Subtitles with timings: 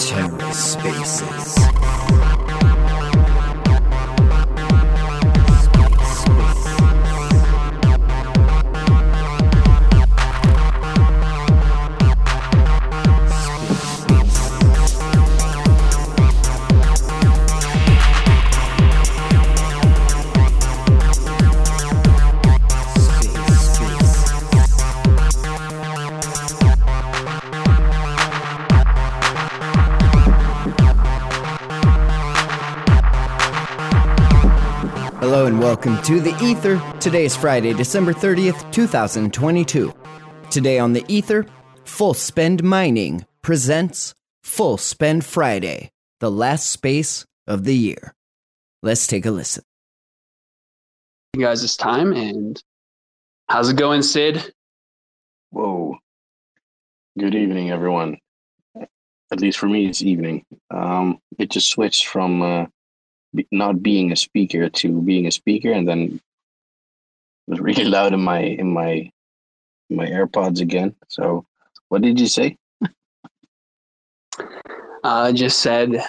[0.00, 2.29] TerraSpaces.
[35.70, 36.82] Welcome to The Ether.
[36.98, 39.94] Today is Friday, December 30th, 2022.
[40.50, 41.46] Today on The Ether,
[41.84, 44.12] Full Spend Mining presents
[44.42, 48.16] Full Spend Friday, the last space of the year.
[48.82, 49.62] Let's take a listen.
[51.34, 52.60] you guys this time and
[53.48, 54.52] how's it going sid
[55.50, 55.98] Whoa.
[57.16, 58.18] Good evening, everyone.
[58.74, 60.44] At least for me, it's evening.
[60.72, 62.70] Um, it just switched from uh, be-
[63.50, 66.20] not being a speaker to being a speaker, and then
[67.46, 69.10] it was really loud in my in my
[69.90, 70.94] in my AirPods again.
[71.08, 71.46] So,
[71.88, 72.56] what did you say?
[75.02, 76.02] uh just said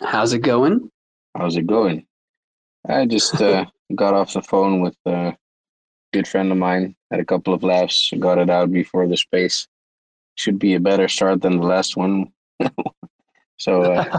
[0.00, 0.90] how's it going
[1.36, 2.06] How's it going?
[2.88, 5.36] I just uh, got off the phone with a
[6.12, 6.94] good friend of mine.
[7.10, 8.12] Had a couple of laughs.
[8.18, 9.66] Got it out before the space.
[10.36, 12.32] Should be a better start than the last one.
[13.56, 13.82] so.
[13.82, 14.18] Uh,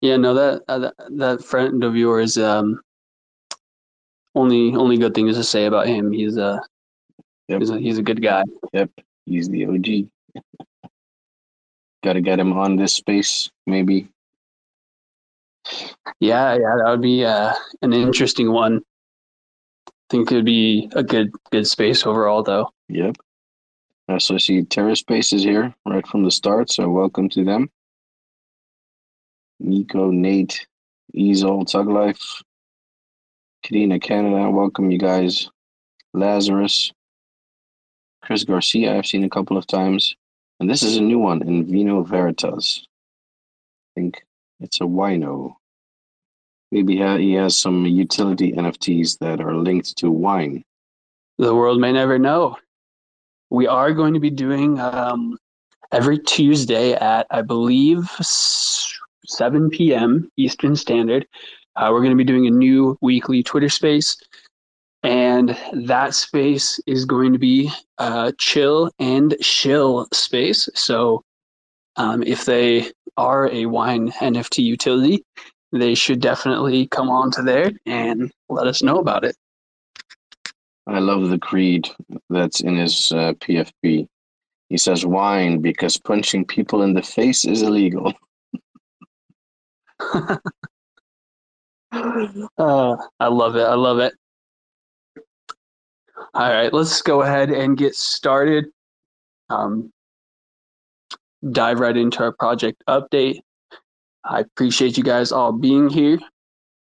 [0.00, 2.80] yeah no that uh, that, that friend of yours um
[4.34, 6.58] only only good things to say about him he's uh
[7.48, 7.60] Yep.
[7.60, 8.90] he's a, he's a good guy Yep,
[9.26, 10.08] he's the OG.
[12.04, 14.08] Got to get him on this space, maybe.
[16.20, 18.80] yeah yeah that would be uh an interesting one
[19.88, 23.16] I think it would be a good good space overall though Yep.
[24.18, 27.70] So I see Terra Space is here right from the start, so welcome to them.
[29.60, 30.66] Nico, Nate,
[31.14, 32.42] Easel, Tug Life,
[33.64, 35.50] Kadena Canada, welcome you guys.
[36.14, 36.92] Lazarus,
[38.22, 40.14] Chris Garcia, I've seen a couple of times.
[40.58, 42.86] And this is a new one in Vino Veritas.
[42.86, 44.22] I think
[44.60, 45.54] it's a wino.
[46.72, 50.64] Maybe he has some utility NFTs that are linked to wine.
[51.38, 52.56] the world may never know.
[53.50, 55.36] We are going to be doing um,
[55.90, 58.08] every Tuesday at, I believe,
[59.26, 60.30] 7 p.m.
[60.36, 61.26] Eastern Standard.
[61.76, 64.16] Uh, we're going to be doing a new weekly Twitter space.
[65.02, 70.68] And that space is going to be uh, chill and shill space.
[70.74, 71.24] So
[71.96, 75.24] um, if they are a wine NFT utility,
[75.72, 79.36] they should definitely come on to there and let us know about it.
[80.86, 81.88] I love the creed
[82.28, 84.06] that's in his uh, PFP.
[84.68, 88.12] He says wine because punching people in the face is illegal.
[90.00, 90.36] uh,
[93.20, 93.62] I love it.
[93.64, 94.14] I love it.
[96.34, 98.66] All right, let's go ahead and get started.
[99.48, 99.90] Um,
[101.50, 103.40] dive right into our project update.
[104.24, 106.18] I appreciate you guys all being here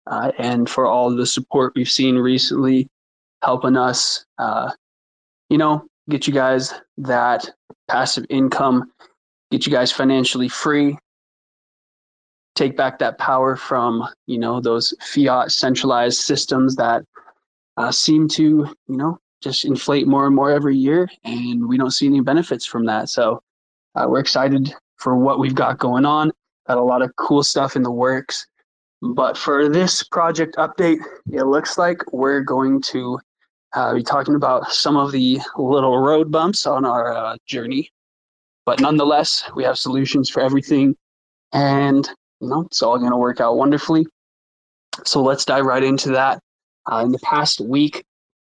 [0.06, 2.88] uh, and for all the support we've seen recently,
[3.42, 4.70] helping us, uh,
[5.48, 7.48] you know, get you guys that
[7.88, 8.92] passive income,
[9.50, 10.96] get you guys financially free,
[12.54, 17.04] take back that power from you know those fiat centralized systems that
[17.76, 21.90] uh, seem to you know just inflate more and more every year and we don't
[21.90, 23.08] see any benefits from that.
[23.08, 23.42] So
[23.94, 26.30] uh, we're excited for what we've got going on.
[26.68, 28.46] Got a lot of cool stuff in the works.
[29.00, 31.00] But for this project update
[31.32, 33.18] it looks like we're going to
[33.74, 37.90] uh, be talking about some of the little road bumps on our uh, journey.
[38.64, 40.94] But nonetheless we have solutions for everything.
[41.52, 42.08] And
[42.42, 44.04] you know, it's all going to work out wonderfully.
[45.04, 46.40] So let's dive right into that.
[46.90, 48.04] Uh, in the past week,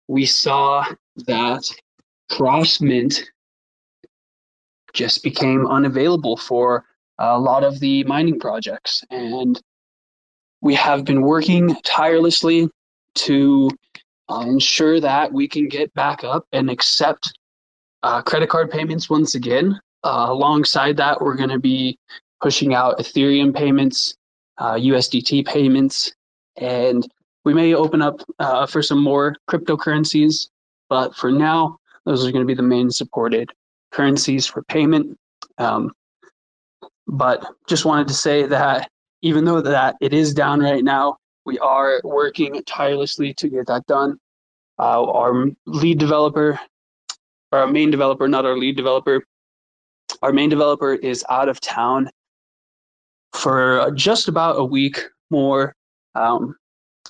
[0.08, 0.86] we saw
[1.26, 1.70] that
[2.32, 3.24] Crossmint
[4.94, 6.86] just became unavailable for
[7.18, 9.04] a lot of the mining projects.
[9.10, 9.60] And
[10.62, 12.70] we have been working tirelessly
[13.16, 13.72] to
[14.30, 17.34] uh, ensure that we can get back up and accept
[18.04, 19.80] uh, credit card payments once again.
[20.04, 21.98] Uh, alongside that, we're going to be
[22.42, 24.16] pushing out Ethereum payments,
[24.58, 26.14] uh, USDT payments,
[26.58, 27.08] and
[27.46, 30.50] we may open up uh, for some more cryptocurrencies.
[30.90, 33.52] But for now, those are going to be the main supported
[33.92, 35.18] currencies for payment.
[35.58, 35.92] Um,
[37.08, 38.90] but just wanted to say that
[39.22, 43.86] even though that it is down right now, we are working tirelessly to get that
[43.88, 44.20] done.
[44.78, 46.60] Uh, our lead developer,
[47.52, 49.24] or our main developer, not our lead developer,
[50.22, 52.10] our main developer is out of town
[53.34, 55.00] for just about a week
[55.30, 55.76] more.
[56.16, 56.56] Um,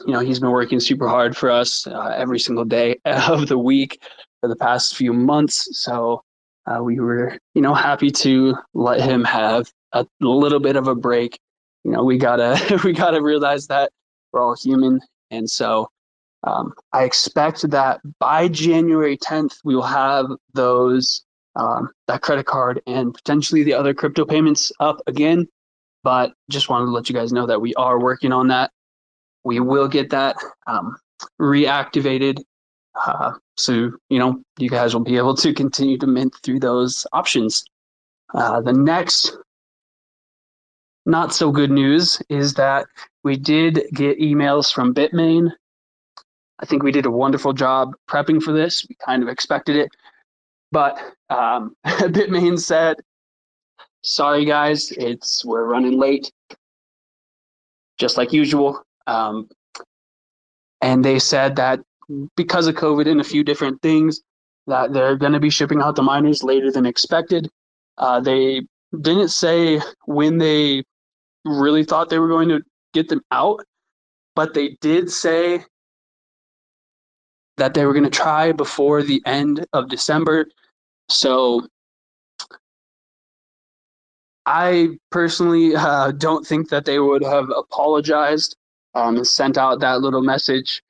[0.05, 3.57] you know, he's been working super hard for us uh, every single day of the
[3.57, 4.01] week
[4.41, 5.67] for the past few months.
[5.79, 6.23] So
[6.65, 10.95] uh, we were, you know, happy to let him have a little bit of a
[10.95, 11.39] break.
[11.83, 13.91] You know, we gotta we gotta realize that
[14.31, 14.99] we're all human,
[15.31, 15.89] and so
[16.43, 21.23] um, I expect that by January 10th we will have those
[21.55, 25.47] um, that credit card and potentially the other crypto payments up again.
[26.03, 28.71] But just wanted to let you guys know that we are working on that.
[29.43, 30.37] We will get that
[30.67, 30.97] um,
[31.41, 32.41] reactivated.
[33.05, 37.05] Uh, so, you know, you guys will be able to continue to mint through those
[37.13, 37.63] options.
[38.33, 39.37] Uh, the next
[41.05, 42.85] not so good news is that
[43.23, 45.51] we did get emails from Bitmain.
[46.59, 48.85] I think we did a wonderful job prepping for this.
[48.87, 49.89] We kind of expected it.
[50.71, 50.99] But
[51.29, 52.97] um, Bitmain said,
[54.01, 56.31] sorry guys, it's we're running late,
[57.97, 58.83] just like usual.
[59.07, 59.49] Um,
[60.81, 61.79] and they said that
[62.35, 64.21] because of COVID and a few different things,
[64.67, 67.49] that they're going to be shipping out the miners later than expected.
[67.97, 68.61] Uh, they
[69.01, 70.83] didn't say when they
[71.45, 72.61] really thought they were going to
[72.93, 73.63] get them out,
[74.35, 75.63] but they did say
[77.57, 80.45] that they were going to try before the end of December.
[81.09, 81.67] So
[84.51, 88.57] I personally uh, don't think that they would have apologized
[88.95, 90.81] um, and sent out that little message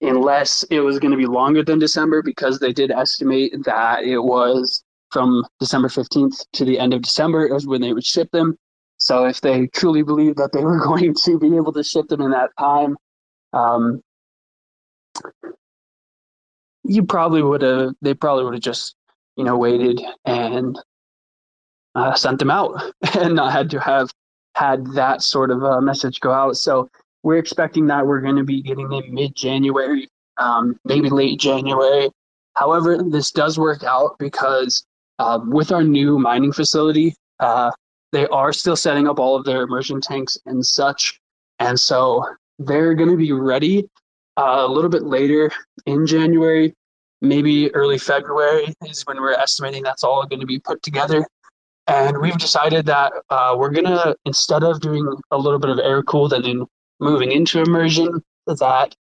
[0.00, 4.20] unless it was going to be longer than December because they did estimate that it
[4.20, 8.56] was from December 15th to the end of December is when they would ship them.
[8.96, 12.22] So if they truly believed that they were going to be able to ship them
[12.22, 12.96] in that time,
[13.52, 14.00] um,
[16.84, 17.92] you probably would have.
[18.00, 18.94] They probably would have just,
[19.36, 20.78] you know, waited and
[21.94, 24.10] uh, sent them out, and not had to have
[24.54, 26.56] had that sort of a message go out.
[26.56, 26.88] So
[27.22, 30.08] we're expecting that we're going to be getting them mid-January,
[30.38, 32.10] um, maybe late January.
[32.54, 34.84] However, this does work out because
[35.18, 37.70] uh, with our new mining facility, uh,
[38.12, 41.20] they are still setting up all of their immersion tanks and such.
[41.58, 42.24] And so
[42.58, 43.88] they're going to be ready
[44.36, 45.50] uh, a little bit later
[45.86, 46.74] in January,
[47.20, 51.24] maybe early February is when we're estimating that's all going to be put together.
[51.90, 55.80] And we've decided that uh, we're going to, instead of doing a little bit of
[55.80, 56.64] air cooled and then
[57.00, 58.94] moving into immersion, that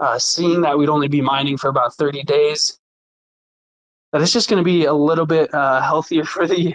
[0.00, 2.80] uh, seeing that we'd only be mining for about 30 days,
[4.12, 6.74] that it's just going to be a little bit uh, healthier for the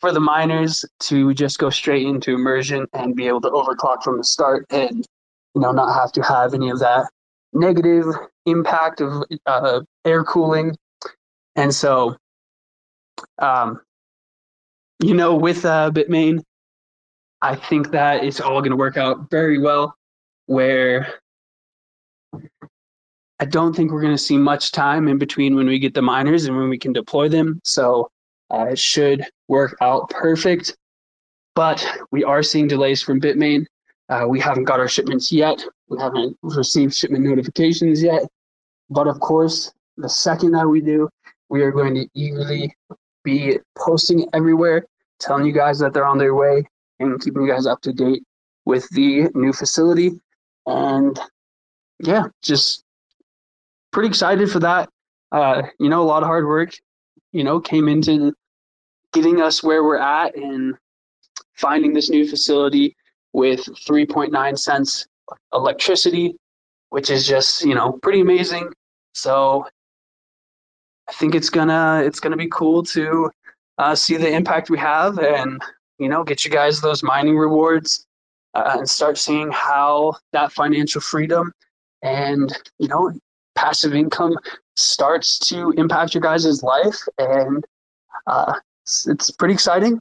[0.00, 4.16] for the miners to just go straight into immersion and be able to overclock from
[4.16, 5.04] the start and
[5.54, 7.08] you know not have to have any of that
[7.52, 8.04] negative
[8.46, 10.76] impact of uh, air cooling.
[11.54, 12.16] And so
[13.38, 13.80] um,
[15.00, 16.42] you know with uh, bitmain
[17.42, 19.94] i think that it's all going to work out very well
[20.46, 21.14] where
[23.40, 26.02] i don't think we're going to see much time in between when we get the
[26.02, 28.10] miners and when we can deploy them so
[28.50, 30.76] uh, it should work out perfect,
[31.54, 33.66] but we are seeing delays from Bitmain.
[34.08, 35.62] Uh, we haven't got our shipments yet.
[35.88, 38.22] We haven't received shipment notifications yet.
[38.88, 41.10] But of course, the second that we do,
[41.50, 42.74] we are going to eagerly
[43.24, 44.84] be posting everywhere,
[45.20, 46.64] telling you guys that they're on their way
[47.00, 48.22] and keeping you guys up to date
[48.64, 50.12] with the new facility.
[50.66, 51.18] And
[52.00, 52.84] yeah, just
[53.92, 54.88] pretty excited for that.
[55.30, 56.72] Uh, you know, a lot of hard work
[57.32, 58.32] you know, came into
[59.12, 60.74] getting us where we're at and
[61.54, 62.96] finding this new facility
[63.32, 65.06] with 3.9 cents
[65.52, 66.36] electricity,
[66.90, 68.70] which is just, you know, pretty amazing.
[69.12, 69.66] So
[71.08, 73.30] I think it's gonna it's gonna be cool to
[73.78, 75.60] uh, see the impact we have and
[75.98, 78.06] you know get you guys those mining rewards
[78.54, 81.52] uh, and start seeing how that financial freedom
[82.02, 83.12] and you know
[83.58, 84.36] passive income
[84.76, 87.64] starts to impact your guys' life, and
[88.28, 90.00] uh, it's, it's pretty exciting.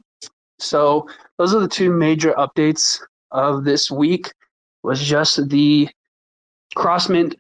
[0.60, 4.32] So those are the two major updates of this week.
[4.84, 5.90] Was just the
[6.76, 7.36] Crossmint.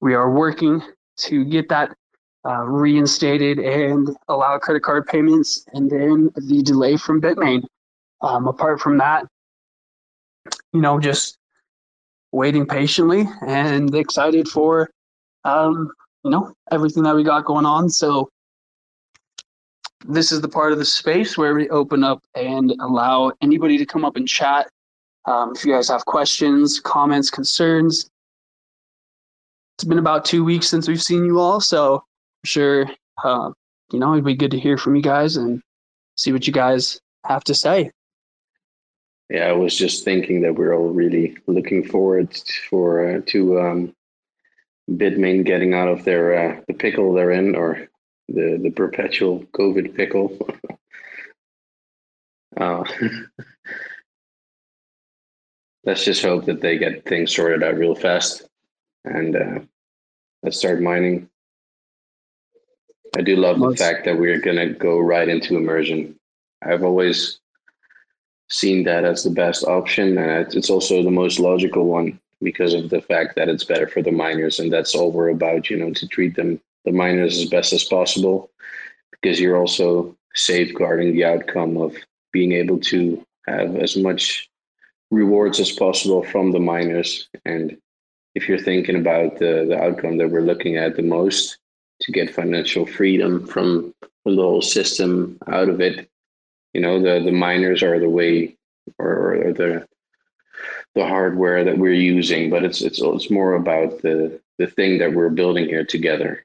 [0.00, 0.82] We are working
[1.18, 1.94] to get that
[2.46, 7.62] uh, reinstated and allow credit card payments, and then the delay from Bitmain.
[8.22, 9.26] Um, apart from that,
[10.72, 11.36] you know, just
[12.32, 14.90] waiting patiently and excited for
[15.44, 15.90] um,
[16.24, 17.88] you know, everything that we got going on.
[17.88, 18.28] So
[20.06, 23.86] this is the part of the space where we open up and allow anybody to
[23.86, 24.68] come up and chat.
[25.26, 28.10] Um, if you guys have questions, comments, concerns,
[29.76, 32.02] it's been about two weeks since we've seen you all, so
[32.46, 32.86] sure
[33.22, 33.50] uh,
[33.92, 35.62] you know it'd be good to hear from you guys and
[36.16, 37.90] see what you guys have to say.
[39.28, 43.94] Yeah, I was just thinking that we're all really looking forward for uh, to um,
[44.88, 47.88] Bitmain getting out of their uh, the pickle they're in, or
[48.28, 50.38] the the perpetual COVID pickle.
[52.56, 52.84] uh,
[55.84, 58.46] let's just hope that they get things sorted out real fast,
[59.04, 59.58] and uh,
[60.44, 61.28] let's start mining.
[63.16, 66.16] I do love the fact that we're gonna go right into immersion.
[66.62, 67.40] I've always
[68.48, 72.90] seen that as the best option, and it's also the most logical one because of
[72.90, 75.70] the fact that it's better for the miners, and that's all we're about.
[75.70, 78.50] You know, to treat them the miners as best as possible,
[79.10, 81.96] because you're also safeguarding the outcome of
[82.32, 84.50] being able to have as much
[85.10, 87.28] rewards as possible from the miners.
[87.46, 87.78] And
[88.34, 91.56] if you're thinking about the, the outcome that we're looking at the most,
[92.00, 96.08] to get financial freedom from the whole system out of it,
[96.76, 98.54] you know the the miners are the way
[98.98, 99.86] or, or the
[100.94, 105.12] the hardware that we're using but it's it's it's more about the the thing that
[105.14, 106.44] we're building here together.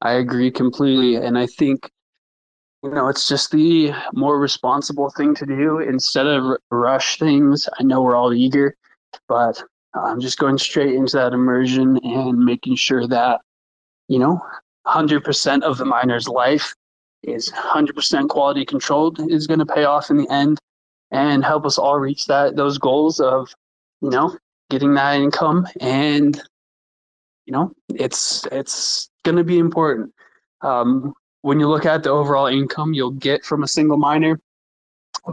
[0.00, 1.90] I agree completely and i think
[2.82, 5.80] you know it's just the more responsible thing to do.
[5.80, 8.74] Instead of rush things i know we're all eager
[9.28, 9.62] but
[10.04, 13.40] i'm just going straight into that immersion and making sure that
[14.08, 14.40] you know
[14.86, 16.72] 100% of the miner's life
[17.24, 20.60] is 100% quality controlled is going to pay off in the end
[21.10, 23.48] and help us all reach that those goals of
[24.00, 24.36] you know
[24.70, 26.42] getting that income and
[27.46, 30.12] you know it's it's going to be important.
[30.62, 34.40] Um, when you look at the overall income you'll get from a single miner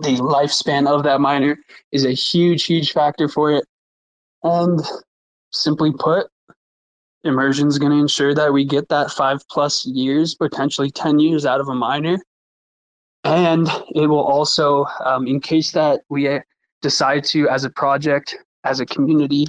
[0.02, 1.58] the lifespan of that miner
[1.92, 3.66] is a huge huge factor for it
[4.44, 4.82] and
[5.52, 6.28] simply put
[7.24, 11.46] immersion is going to ensure that we get that five plus years, potentially 10 years
[11.46, 12.18] out of a miner.
[13.24, 16.40] And it will also, um, in case that we uh,
[16.82, 18.36] decide to, as a project,
[18.66, 19.46] as a community,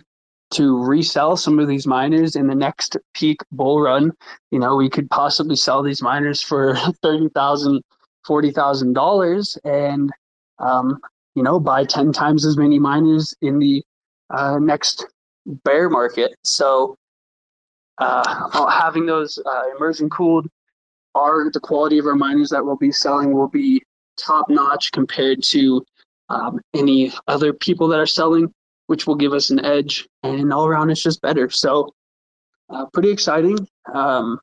[0.53, 4.13] to resell some of these miners in the next peak bull run,
[4.53, 6.75] you know, we could possibly sell these miners for
[7.05, 7.81] $30,000,
[8.25, 10.11] $40,000 and,
[10.61, 11.01] um,
[11.35, 13.83] you know, buy 10 times as many miners in the
[14.31, 15.07] uh, next
[15.47, 16.35] bear market.
[16.45, 16.97] So
[17.99, 20.49] uh, having those uh, immersion cooled
[21.15, 23.83] are the quality of our miners that we'll be selling will be
[24.17, 25.85] top notch compared to
[26.29, 28.53] um, any other people that are selling,
[28.87, 30.07] which will give us an edge.
[30.23, 31.49] And all around, it's just better.
[31.51, 31.93] So,
[32.71, 33.59] uh, pretty exciting.
[33.93, 34.41] Um,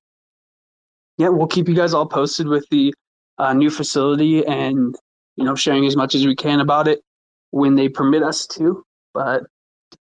[1.18, 2.94] yeah, we'll keep you guys all posted with the
[3.38, 4.96] uh, new facility and
[5.36, 7.02] you know sharing as much as we can about it
[7.50, 8.84] when they permit us to.
[9.14, 9.44] But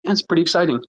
[0.04, 0.82] it's pretty exciting.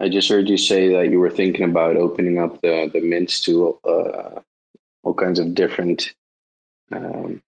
[0.00, 3.40] I just heard you say that you were thinking about opening up the the mints
[3.42, 4.40] to uh,
[5.02, 6.14] all kinds of different
[6.92, 7.42] um,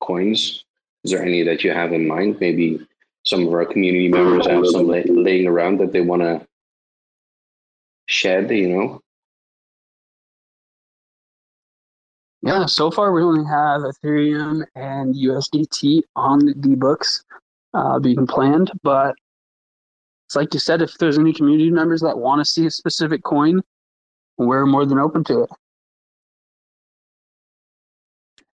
[0.00, 0.64] coins.
[1.04, 2.38] Is there any that you have in mind?
[2.40, 2.84] Maybe
[3.24, 6.46] some of our community members have some lay, laying around that they want to
[8.06, 8.50] shed.
[8.50, 9.00] You know.
[12.44, 17.22] Yeah, so far we only have Ethereum and USDT on the books
[17.74, 19.14] uh, being planned, but
[20.26, 23.22] it's like you said, if there's any community members that want to see a specific
[23.22, 23.60] coin,
[24.38, 25.50] we're more than open to it.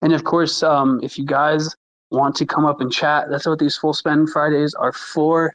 [0.02, 1.74] And of course, um, if you guys
[2.10, 5.54] want to come up and chat, that's what these full spend Fridays are for.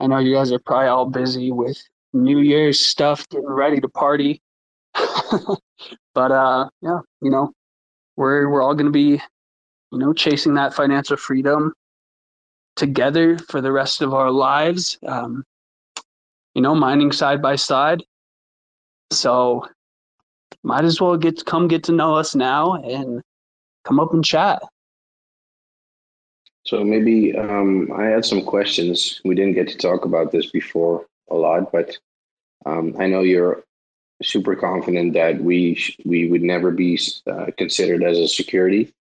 [0.00, 1.80] I know you guys are probably all busy with
[2.12, 4.40] New Year's stuff, getting ready to party.
[6.14, 7.52] but uh, yeah, you know,
[8.16, 9.20] we're we're all going to be,
[9.92, 11.74] you know, chasing that financial freedom
[12.80, 14.98] together for the rest of our lives.
[15.06, 15.44] Um,
[16.54, 18.02] you know, mining side by side.
[19.12, 19.66] So
[20.64, 23.22] might as well get come get to know us now and
[23.84, 24.62] come up and chat.
[26.64, 29.20] So maybe um, I had some questions.
[29.24, 31.96] We didn't get to talk about this before a lot, but
[32.66, 33.62] um, I know you're
[34.22, 38.92] super confident that we sh- we would never be uh, considered as a security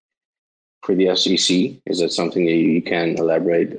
[0.84, 1.72] for the SEC.
[1.86, 3.78] Is that something that you can elaborate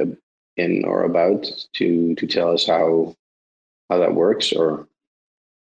[0.57, 3.15] in or about to to tell us how
[3.89, 4.87] how that works or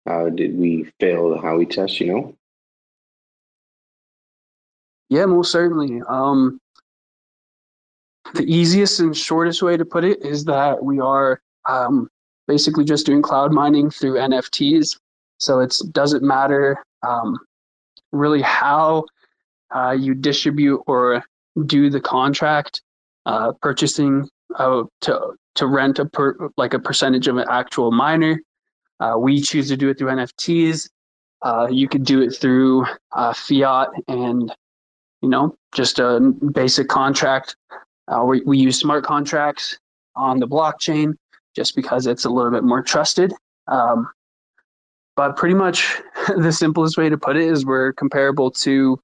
[0.05, 2.35] how did we fail the Howey test, you know?
[5.09, 6.01] Yeah, most certainly.
[6.07, 6.59] Um,
[8.33, 12.09] the easiest and shortest way to put it is that we are um,
[12.47, 14.97] basically just doing cloud mining through NFTs.
[15.37, 17.37] So it doesn't matter um,
[18.11, 19.05] really how
[19.73, 21.23] uh, you distribute or
[21.65, 22.81] do the contract,
[23.25, 28.41] uh, purchasing uh, to to rent a per, like a percentage of an actual miner.
[28.99, 30.89] Uh, we choose to do it through NFTs.
[31.41, 34.53] Uh, you could do it through uh, fiat and
[35.21, 36.19] you know just a
[36.53, 37.55] basic contract.
[38.25, 39.77] We, we use smart contracts
[40.15, 41.13] on the blockchain
[41.55, 43.33] just because it's a little bit more trusted.
[43.67, 44.09] Um,
[45.15, 46.01] but pretty much
[46.37, 48.99] the simplest way to put it is we're comparable to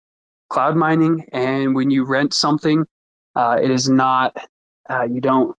[0.50, 1.25] cloud mining.
[1.32, 2.86] And when you rent something,
[3.36, 4.36] uh, it is not,
[4.89, 5.56] uh, you don't,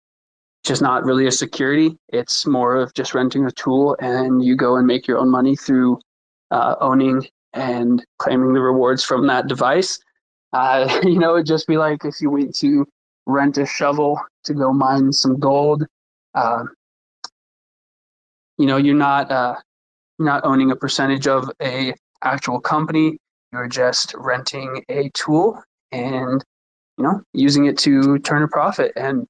[0.65, 1.97] just not really a security.
[2.09, 5.57] It's more of just renting a tool and you go and make your own money
[5.57, 5.99] through
[6.51, 9.99] uh, owning and claiming the rewards from that device.
[10.53, 12.87] Uh, you know, it'd just be like if you went to
[13.27, 15.85] rent a shovel to go mine some gold.
[16.35, 16.65] Uh,
[18.59, 19.57] you know, you're not uh,
[20.19, 23.19] not owning a percentage of a actual company.
[23.53, 26.45] You're just renting a tool and
[26.97, 28.93] you know using it to turn a profit.
[28.97, 29.27] And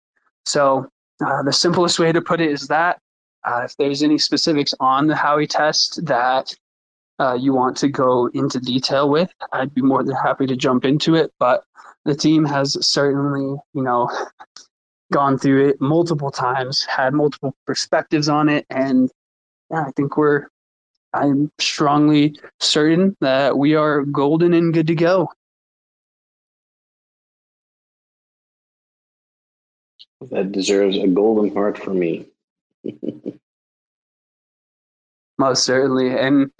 [0.46, 0.88] so
[1.24, 2.98] uh, the simplest way to put it is that
[3.44, 6.54] uh, if there's any specifics on the Howey test that
[7.18, 10.84] uh, you want to go into detail with, I'd be more than happy to jump
[10.84, 11.32] into it.
[11.38, 11.64] But
[12.04, 14.10] the team has certainly, you know,
[15.12, 19.10] gone through it multiple times, had multiple perspectives on it, and
[19.70, 20.46] yeah, I think we're
[21.12, 25.28] I'm strongly certain that we are golden and good to go.
[30.30, 32.26] That deserves a golden heart for me.
[35.38, 36.50] Most certainly, and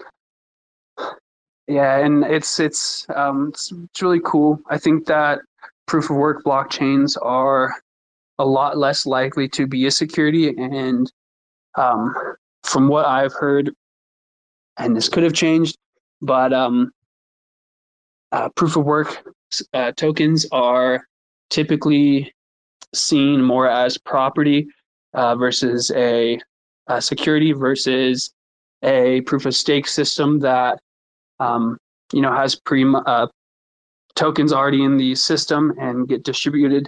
[1.67, 4.59] yeah, and it's it's um, it's, it's really cool.
[4.69, 5.39] I think that
[5.85, 7.75] proof of work blockchains are
[8.39, 11.11] a lot less likely to be a security, and
[11.75, 12.15] um,
[12.63, 13.71] from what I've heard,
[14.77, 15.77] and this could have changed,
[16.21, 16.91] but um,
[18.31, 19.23] uh, proof of work
[19.73, 21.05] uh, tokens are
[21.49, 22.33] typically
[22.93, 24.67] seen more as property
[25.13, 26.39] uh, versus a,
[26.87, 28.33] a, security versus
[28.83, 30.79] a proof of stake system that
[31.39, 31.77] um,
[32.13, 33.27] you know has pre uh,
[34.15, 36.87] tokens already in the system and get distributed.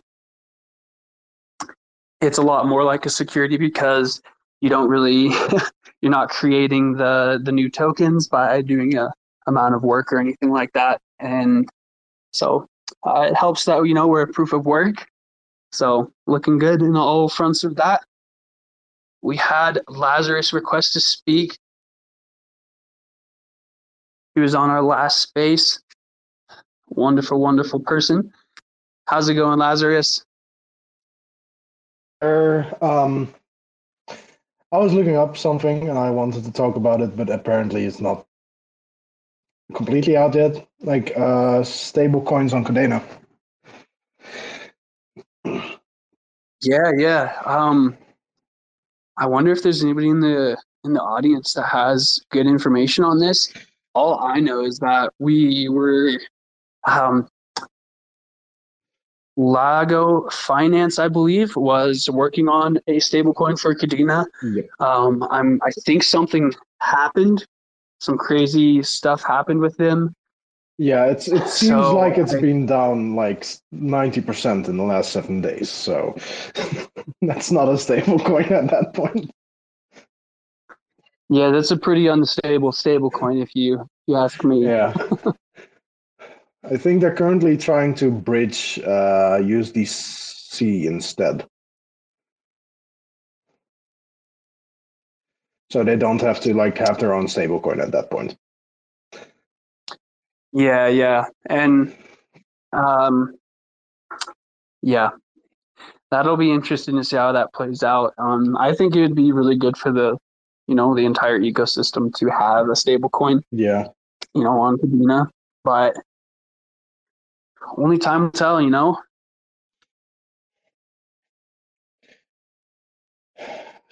[2.21, 4.21] It's a lot more like a security because
[4.63, 5.29] you don't really
[6.01, 9.11] you're not creating the the new tokens by doing a
[9.45, 11.01] amount of work or anything like that.
[11.19, 11.67] And
[12.31, 12.65] so
[13.05, 15.05] uh, it helps that you know we're a proof of work.
[15.73, 18.05] So looking good in all fronts of that.
[19.21, 21.57] We had lazarus request to speak.
[24.35, 25.81] He was on our last space.
[26.87, 28.31] Wonderful wonderful person.
[29.07, 30.23] How's it going lazarus?
[32.21, 33.33] Um
[34.73, 38.01] I was looking up something and I wanted to talk about it, but apparently it's
[38.01, 38.25] not
[39.75, 40.67] completely out yet.
[40.81, 43.03] Like uh, stable coins on Kadena.
[46.63, 47.39] Yeah, yeah.
[47.45, 47.95] Um,
[49.17, 53.19] I wonder if there's anybody in the in the audience that has good information on
[53.19, 53.53] this.
[53.93, 56.13] All I know is that we were
[56.87, 57.27] um,
[59.35, 64.25] Lago Finance, I believe, was working on a stablecoin for Kadena.
[64.43, 64.63] Yeah.
[64.79, 67.45] Um, I'm, I think something happened.
[67.99, 70.15] Some crazy stuff happened with them.
[70.77, 74.83] Yeah, it's it seems so like it's I, been down like ninety percent in the
[74.83, 75.69] last seven days.
[75.69, 76.15] So
[77.21, 79.29] that's not a stable coin at that point.
[81.29, 84.65] Yeah, that's a pretty unstable stable coin if you you ask me.
[84.65, 84.93] Yeah.
[86.63, 91.45] I think they're currently trying to bridge uh, USDC instead.
[95.73, 98.37] So they don't have to like have their own stablecoin at that point.
[100.51, 101.25] Yeah, yeah.
[101.49, 101.95] And
[102.71, 103.33] um
[104.83, 105.09] yeah.
[106.11, 108.13] That'll be interesting to see how that plays out.
[108.19, 110.15] Um I think it would be really good for the
[110.67, 113.41] you know, the entire ecosystem to have a stablecoin.
[113.51, 113.87] Yeah.
[114.35, 115.27] You know, on Kadena.
[115.63, 115.95] But
[117.77, 118.97] only time will tell, you know.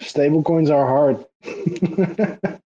[0.00, 1.24] Stable coins are hard.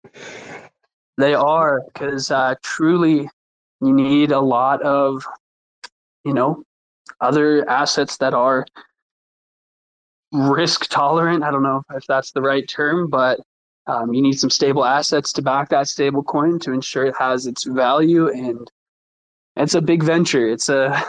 [1.17, 3.29] they are because uh, truly
[3.81, 5.25] you need a lot of,
[6.25, 6.63] you know,
[7.21, 8.67] other assets that are
[10.33, 11.43] risk tolerant.
[11.43, 13.41] I don't know if that's the right term, but
[13.87, 17.47] um, you need some stable assets to back that stable coin to ensure it has
[17.47, 18.71] its value and
[19.57, 20.47] it's a big venture.
[20.49, 21.03] It's a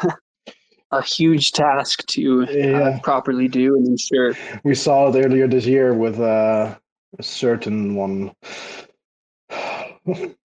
[0.92, 2.78] a huge task to yeah.
[2.78, 4.36] uh, properly do and ensure.
[4.64, 6.76] We saw it earlier this year with uh,
[7.18, 8.34] a certain one.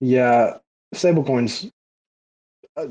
[0.00, 0.58] Yeah,
[0.94, 1.70] stablecoins.
[2.76, 2.86] Uh,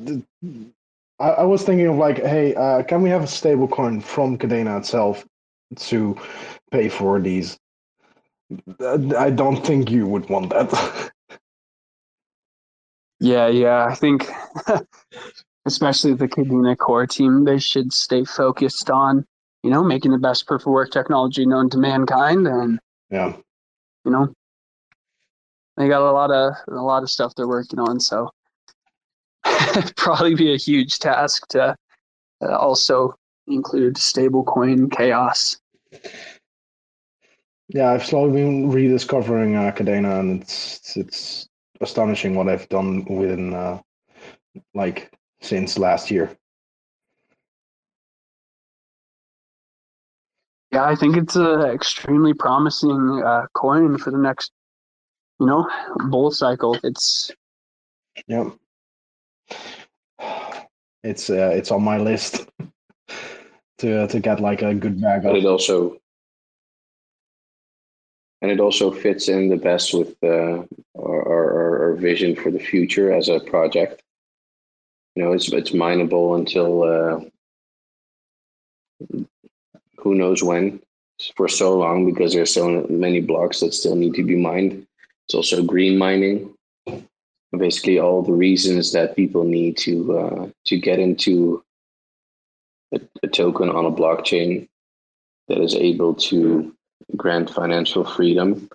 [1.19, 4.79] I, I was thinking of like, hey, uh, can we have a stablecoin from Kadena
[4.79, 5.23] itself
[5.75, 6.17] to
[6.71, 7.59] pay for these?
[9.19, 11.11] I don't think you would want that.
[13.19, 13.85] yeah, yeah.
[13.85, 14.27] I think,
[15.65, 19.25] especially the Kadena core team, they should stay focused on,
[19.63, 22.79] you know, making the best proof of work technology known to mankind, and
[23.09, 23.35] yeah,
[24.05, 24.33] you know,
[25.77, 27.99] they got a lot of a lot of stuff they're working on.
[27.99, 28.29] So
[29.95, 31.75] probably be a huge task to
[32.41, 33.15] uh, also
[33.47, 35.57] include stablecoin chaos.
[37.73, 41.49] Yeah, I've slowly been rediscovering uh, Kadena, and it's it's
[41.81, 43.81] astonishing what I've done within uh,
[44.75, 46.37] like since last year.
[50.71, 54.51] Yeah, I think it's an extremely promising uh, coin for the next,
[55.39, 55.67] you know,
[56.09, 56.77] bull cycle.
[56.83, 57.31] It's
[58.27, 58.51] yeah,
[61.03, 62.47] it's uh, it's on my list
[63.79, 65.23] to to get like a good bag.
[65.23, 65.97] But it also
[68.43, 70.63] and it also fits in the best with uh,
[70.99, 74.03] our, our, our vision for the future as a project.
[75.15, 77.21] You know, it's it's mineable until uh,
[79.97, 80.81] who knows when
[81.37, 84.85] for so long because there's so many blocks that still need to be mined.
[85.25, 86.53] It's also green mining.
[87.57, 91.63] Basically, all the reasons that people need to uh, to get into
[92.93, 94.67] a, a token on a blockchain
[95.47, 96.75] that is able to
[97.15, 98.69] grant financial freedom,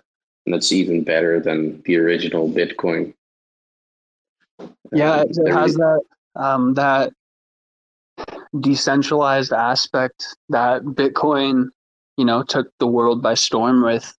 [0.45, 3.13] and that's even better than the original Bitcoin.
[4.91, 6.01] Yeah, um, it has that
[6.35, 7.11] um, that
[8.59, 11.69] decentralized aspect that Bitcoin,
[12.17, 14.13] you know, took the world by storm with,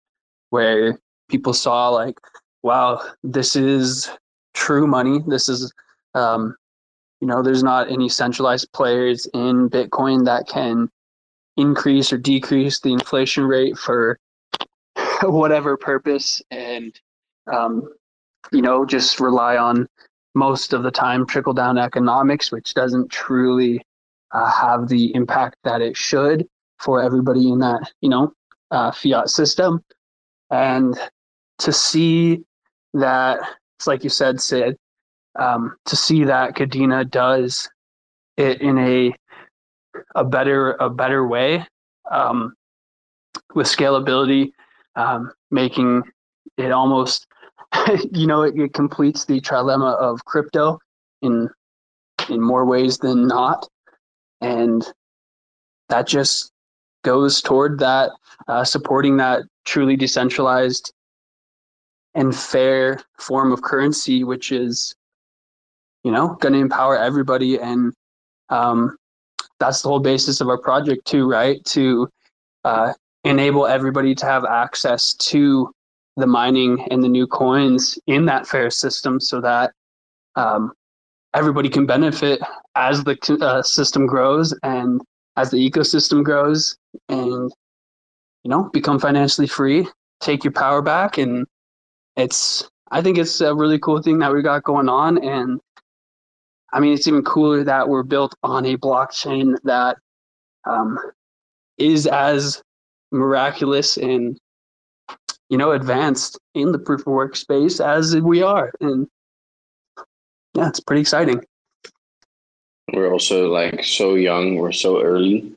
[0.51, 2.19] where people saw like,
[2.63, 4.11] wow, this is
[4.55, 5.21] true money.
[5.27, 5.73] This is,
[6.15, 6.55] um,
[7.21, 10.89] you know, there's not any centralized players in Bitcoin that can
[11.57, 14.19] increase or decrease the inflation rate for
[15.23, 16.99] whatever purpose, and
[17.53, 17.89] um,
[18.53, 19.87] you know, just rely on
[20.35, 23.83] most of the time trickle down economics, which doesn't truly
[24.33, 26.47] uh, have the impact that it should
[26.79, 28.33] for everybody in that you know
[28.71, 29.83] uh, fiat system.
[30.51, 30.99] And
[31.59, 32.43] to see
[32.95, 33.41] that
[33.79, 34.77] it's like you said sid
[35.39, 37.69] um, to see that kadena does
[38.37, 39.15] it in a
[40.15, 41.67] a better a better way
[42.11, 42.55] um,
[43.55, 44.53] with scalability
[44.97, 46.03] um, making
[46.57, 47.27] it almost
[48.13, 50.79] you know it, it completes the trilemma of crypto
[51.23, 51.49] in
[52.29, 53.67] in more ways than not.
[54.41, 54.87] And
[55.89, 56.53] that just
[57.03, 58.11] goes toward that
[58.49, 60.93] uh, supporting that truly decentralized
[62.15, 64.95] and fair form of currency which is
[66.03, 67.93] you know going to empower everybody and
[68.49, 68.97] um,
[69.61, 71.65] that's the whole basis of our project too right?
[71.67, 72.09] To
[72.65, 72.93] uh,
[73.25, 75.71] enable everybody to have access to
[76.17, 79.73] the mining and the new coins in that fair system so that
[80.37, 80.73] um,
[81.35, 82.41] everybody can benefit
[82.75, 85.01] as the uh, system grows and
[85.37, 86.77] as the ecosystem grows
[87.09, 87.53] and
[88.43, 89.87] you know become financially free
[90.21, 91.17] take your power back.
[91.17, 91.47] And
[92.17, 95.61] it's i think it's a really cool thing that we got going on and
[96.73, 99.97] i mean it's even cooler that we're built on a blockchain that
[100.69, 100.99] um,
[101.79, 102.63] is as
[103.13, 104.39] miraculous and
[105.49, 109.09] you know advanced in the proof of work space as we are and
[110.55, 111.43] yeah, it's pretty exciting.
[112.93, 115.53] We're also like so young, we're so early.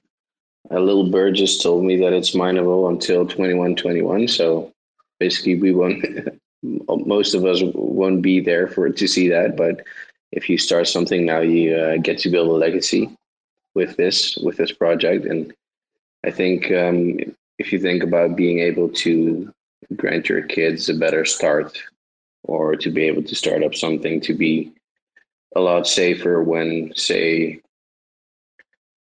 [0.70, 4.28] A little bird just told me that it's mineable until 2121.
[4.28, 4.72] So
[5.20, 6.06] basically, we won't,
[6.88, 9.58] most of us won't be there for to see that.
[9.58, 9.82] But
[10.34, 13.16] if you start something now, you uh, get to build a legacy
[13.76, 15.26] with this, with this project.
[15.26, 15.54] And
[16.26, 17.20] I think um,
[17.60, 19.54] if you think about being able to
[19.96, 21.78] grant your kids a better start
[22.44, 24.74] or to be able to start up something to be
[25.56, 27.62] a lot safer when, say,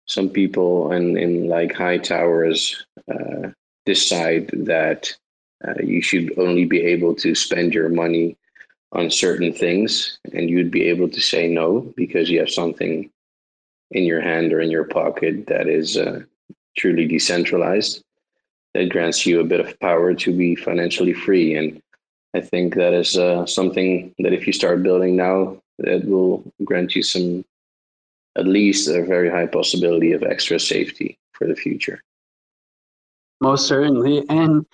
[0.05, 3.49] some people in, in like high towers uh,
[3.87, 5.11] decide that
[5.67, 8.37] uh, you should only be able to spend your money
[8.95, 13.09] on certain things and you'd be able to say no because you have something
[13.91, 16.21] in your hand or in your pocket that is uh,
[16.77, 18.03] truly decentralized
[18.73, 21.81] that grants you a bit of power to be financially free and
[22.33, 26.95] i think that is uh, something that if you start building now that will grant
[26.95, 27.43] you some,
[28.37, 32.01] at least a very high possibility of extra safety for the future.
[33.41, 34.23] Most certainly.
[34.29, 34.65] And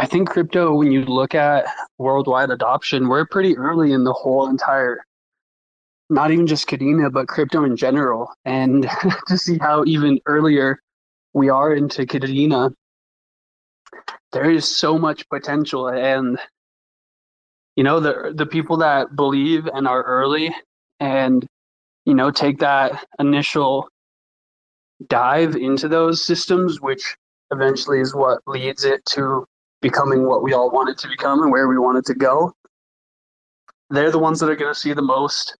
[0.00, 1.66] I think crypto, when you look at
[1.98, 5.04] worldwide adoption, we're pretty early in the whole entire,
[6.08, 8.32] not even just Kadena, but crypto in general.
[8.46, 8.88] And
[9.28, 10.78] to see how even earlier
[11.34, 12.72] we are into Kadena,
[14.32, 15.88] there is so much potential.
[15.88, 16.38] And,
[17.76, 20.50] you know, the, the people that believe and are early
[20.98, 21.46] and,
[22.06, 23.86] you know, take that initial
[25.08, 27.18] dive into those systems, which
[27.50, 29.44] eventually is what leads it to
[29.80, 32.52] becoming what we all want it to become and where we want it to go.
[33.90, 35.56] They're the ones that are going to see the most,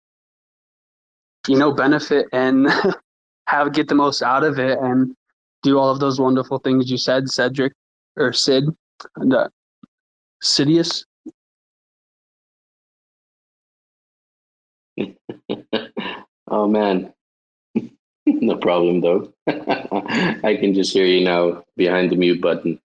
[1.49, 2.69] you know, benefit and
[3.47, 5.15] have get the most out of it and
[5.63, 7.73] do all of those wonderful things you said, Cedric
[8.17, 8.65] or Sid
[9.17, 9.49] and uh,
[10.43, 11.05] Cidious.
[16.49, 17.13] oh man,
[18.27, 19.33] no problem though.
[19.47, 22.81] I can just hear you now behind the mute button.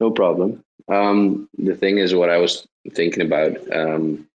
[0.00, 0.64] No problem.
[0.90, 4.26] Um, the thing is, what I was thinking about um,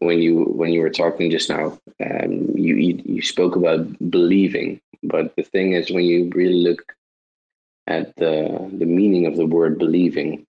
[0.00, 4.80] when you when you were talking just now, um, you, you you spoke about believing,
[5.02, 6.82] but the thing is, when you really look
[7.86, 10.44] at the the meaning of the word believing,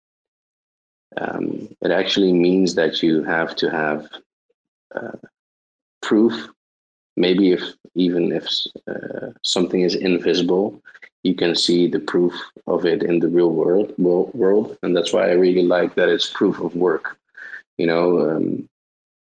[1.17, 4.07] um, it actually means that you have to have
[4.95, 5.17] uh,
[6.01, 6.49] proof.
[7.15, 7.61] Maybe if
[7.95, 8.47] even if
[8.87, 10.81] uh, something is invisible
[11.23, 12.33] you can see the proof
[12.67, 16.29] of it in the real world world and that's why i really like that it's
[16.29, 17.17] proof of work
[17.77, 18.67] you know um,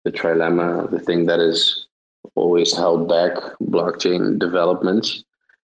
[0.03, 1.87] the trilemma the thing that is
[2.35, 5.23] always held back blockchain developments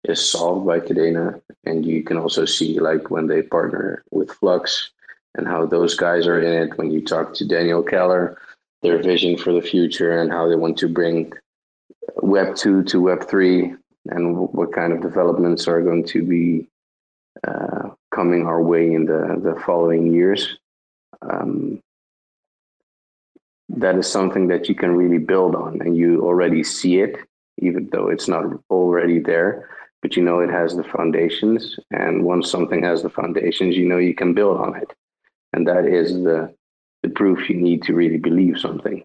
[0.10, 1.42] is solved by Kadena.
[1.66, 4.92] And you can also see like when they partner with Flux
[5.36, 6.78] and how those guys are in it.
[6.78, 8.38] When you talk to Daniel Keller,
[8.82, 11.34] their vision for the future and how they want to bring
[12.18, 13.76] Web 2 to Web 3
[14.08, 16.68] and what kind of developments are going to be
[17.48, 20.58] uh, coming our way in the, the following years.
[21.22, 21.82] Um,
[23.70, 27.18] that is something that you can really build on and you already see it,
[27.58, 29.70] even though it's not already there.
[30.02, 33.98] But you know it has the foundations, and once something has the foundations, you know
[33.98, 34.94] you can build on it,
[35.52, 36.54] and that is the
[37.02, 39.04] the proof you need to really believe something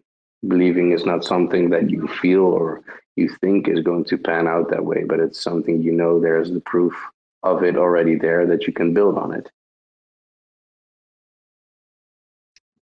[0.49, 2.83] believing is not something that you feel or
[3.21, 6.51] you think is going to pan out that way, but it's something you know there's
[6.51, 6.95] the proof
[7.43, 9.51] of it already there that you can build on it.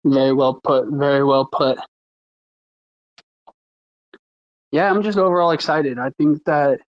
[0.05, 0.89] Very well put.
[0.89, 1.79] Very well put.
[4.71, 5.99] Yeah, I'm just overall excited.
[5.99, 6.81] I think that,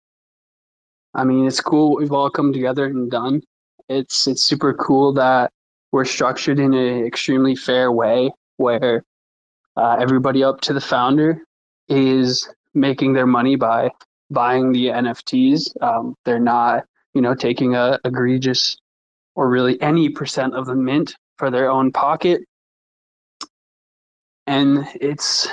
[1.14, 3.42] I mean, it's cool we've all come together and done.
[3.88, 5.52] It's it's super cool that
[5.92, 9.04] we're structured in an extremely fair way where
[9.76, 11.42] uh, everybody up to the founder
[11.88, 13.90] is making their money by
[14.30, 15.82] buying the NFTs.
[15.82, 16.84] Um, they're not,
[17.14, 18.76] you know, taking a egregious
[19.34, 22.42] or really any percent of the mint for their own pocket.
[24.46, 25.48] And it's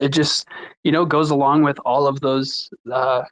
[0.00, 0.46] it just
[0.82, 3.22] you know goes along with all of those uh,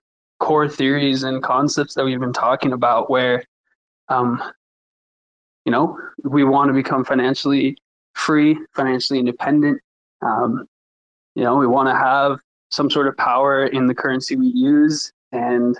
[0.40, 3.44] core theories and concepts that we've been talking about, where
[4.08, 4.42] um,
[5.66, 7.76] you know we want to become financially
[8.14, 9.80] free, financially independent,
[10.22, 10.66] um,
[11.34, 12.38] you know, we want to have
[12.72, 15.78] some sort of power in the currency we use, and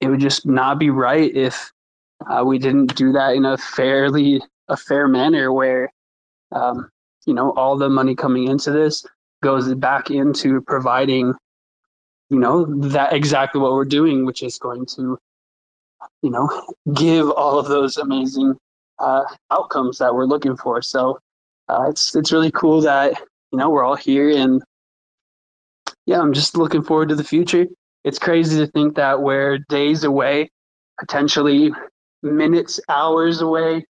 [0.00, 1.70] it would just not be right if
[2.28, 5.92] uh, we didn't do that in a fairly a fair manner where
[6.52, 6.90] um,
[7.26, 9.04] you know all the money coming into this
[9.42, 11.34] goes back into providing
[12.30, 15.18] you know that exactly what we're doing which is going to
[16.22, 16.48] you know
[16.94, 18.56] give all of those amazing
[19.00, 20.82] uh, outcomes that we're looking for.
[20.82, 21.18] So
[21.68, 24.62] uh, it's it's really cool that you know we're all here and
[26.10, 27.66] yeah i'm just looking forward to the future.
[28.02, 30.50] It's crazy to think that we're days away
[30.98, 31.70] potentially
[32.22, 33.86] minutes hours away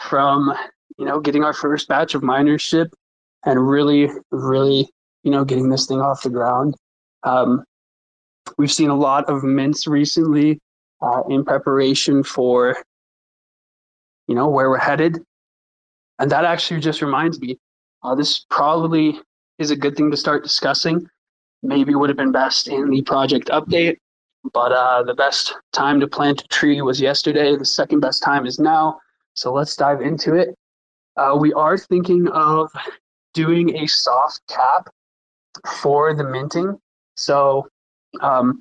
[0.00, 0.52] from
[0.98, 2.94] you know getting our first batch of miners shipped
[3.46, 4.88] and really really
[5.22, 6.74] you know getting this thing off the ground.
[7.22, 7.62] Um,
[8.58, 10.58] we've seen a lot of mints recently
[11.00, 12.82] uh, in preparation for
[14.26, 15.18] you know where we're headed.
[16.18, 17.58] And that actually just reminds me,
[18.02, 19.20] uh, this probably
[19.58, 21.08] is a good thing to start discussing.
[21.62, 23.98] Maybe would have been best in the project update,
[24.52, 27.56] but uh, the best time to plant a tree was yesterday.
[27.56, 28.98] The second best time is now.
[29.34, 30.56] So let's dive into it.
[31.16, 32.70] Uh, we are thinking of
[33.34, 34.88] doing a soft cap
[35.80, 36.78] for the minting.
[37.16, 37.68] So,
[38.20, 38.60] um,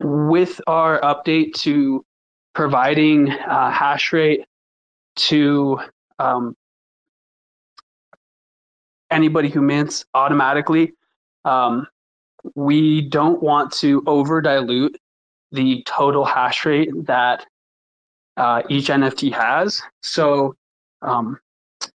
[0.00, 2.04] with our update to
[2.54, 4.44] providing uh, hash rate
[5.16, 5.80] to
[6.18, 6.56] um,
[9.10, 10.92] anybody who mints automatically.
[11.44, 11.86] Um,
[12.54, 14.96] we don't want to over dilute
[15.52, 17.44] the total hash rate that
[18.36, 19.82] uh, each NFT has.
[20.02, 20.54] So
[21.02, 21.38] um,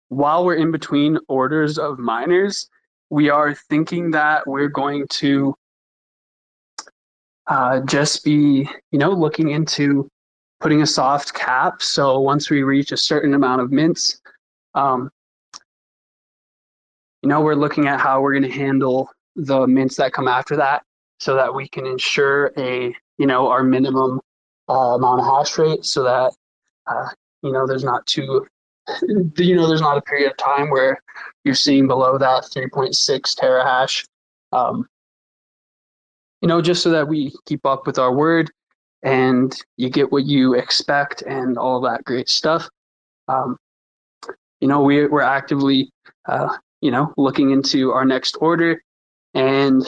[0.09, 2.69] while we're in between orders of miners,
[3.11, 5.55] we are thinking that we're going to
[7.47, 10.09] uh, just be, you know, looking into
[10.61, 11.83] putting a soft cap.
[11.83, 14.21] So once we reach a certain amount of mints,
[14.75, 15.11] um,
[17.23, 20.57] you know, we're looking at how we're going to handle the mints that come after
[20.57, 20.83] that
[21.19, 24.21] so that we can ensure a, you know, our minimum
[24.69, 26.33] uh, amount of hash rate so that,
[26.87, 27.09] uh,
[27.43, 28.47] you know, there's not too,
[29.37, 31.01] you know, there's not a period of time where
[31.45, 32.95] you're seeing below that 3.6
[33.37, 34.05] terahash.
[34.53, 34.87] Um,
[36.41, 38.51] you know, just so that we keep up with our word
[39.03, 42.69] and you get what you expect and all that great stuff.
[43.29, 43.57] Um,
[44.61, 45.91] you know, we, we're actively,
[46.27, 48.83] uh, you know, looking into our next order.
[49.35, 49.83] And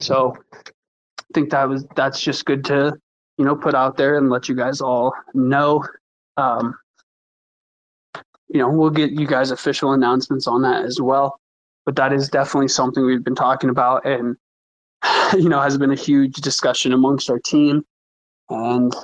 [0.00, 2.96] so I think that was, that's just good to,
[3.38, 5.84] you know, put out there and let you guys all know.
[6.36, 6.74] Um,
[8.48, 11.38] you know, we'll get you guys official announcements on that as well.
[11.86, 14.36] But that is definitely something we've been talking about and,
[15.34, 17.84] you know, has been a huge discussion amongst our team.
[18.50, 18.94] And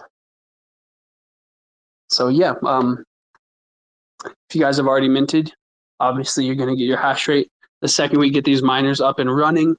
[2.09, 3.05] so, yeah, um,
[4.25, 5.53] if you guys have already minted,
[6.01, 7.51] obviously you're going to get your hash rate
[7.83, 9.77] the second we get these miners up and running.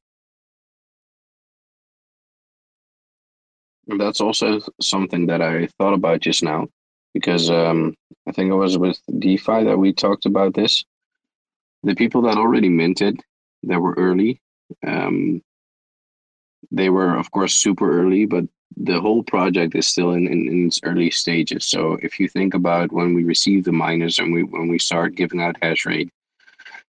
[3.87, 6.67] That's also something that I thought about just now
[7.13, 7.95] because um,
[8.27, 10.83] I think it was with DeFi that we talked about this.
[11.83, 13.21] The people that already minted
[13.63, 14.41] that were early,
[14.85, 15.41] um,
[16.69, 20.67] they were of course super early, but the whole project is still in, in, in,
[20.67, 21.65] its early stages.
[21.65, 25.15] So if you think about when we receive the miners and we when we start
[25.15, 26.11] giving out hash rate,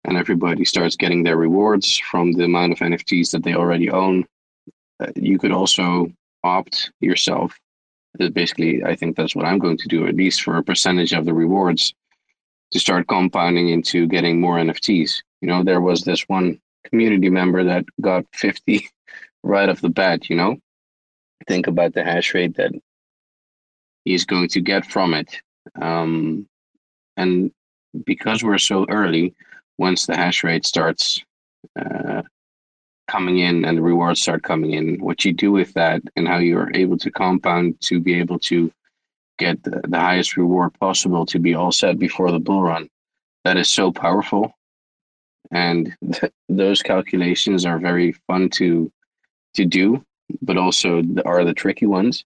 [0.08, 4.26] and everybody starts getting their rewards from the amount of NFTs that they already own,
[5.02, 6.12] uh, you could also
[6.44, 7.60] opt yourself.
[8.20, 11.12] Uh, basically, I think that's what I'm going to do, at least for a percentage
[11.12, 11.94] of the rewards,
[12.72, 15.22] to start compounding into getting more NFTs.
[15.42, 18.88] You know, there was this one community member that got 50
[19.44, 20.58] right off the bat, you know?
[21.48, 22.72] Think about the hash rate that
[24.06, 25.36] he's going to get from it.
[25.82, 26.48] Um,
[27.18, 27.52] and
[28.06, 29.34] because we're so early,
[29.78, 31.24] once the hash rate starts
[31.80, 32.22] uh,
[33.08, 36.38] coming in and the rewards start coming in, what you do with that and how
[36.38, 38.72] you are able to compound to be able to
[39.38, 42.90] get the, the highest reward possible to be all set before the bull run,
[43.44, 44.52] that is so powerful.
[45.52, 48.92] And th- those calculations are very fun to
[49.54, 50.04] to do,
[50.42, 52.26] but also are the tricky ones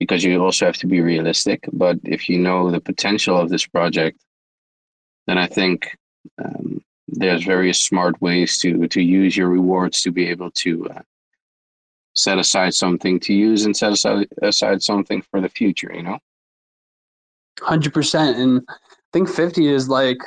[0.00, 1.60] because you also have to be realistic.
[1.72, 4.18] But if you know the potential of this project,
[5.26, 5.96] then I think
[6.42, 11.02] um, there's various smart ways to to use your rewards to be able to uh,
[12.14, 15.92] set aside something to use and set aside aside something for the future.
[15.94, 16.18] You know,
[17.60, 18.38] hundred percent.
[18.38, 18.74] And I
[19.12, 20.18] think fifty is like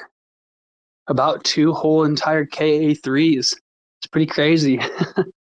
[1.08, 3.56] about two whole entire KA threes.
[4.00, 4.80] It's pretty crazy.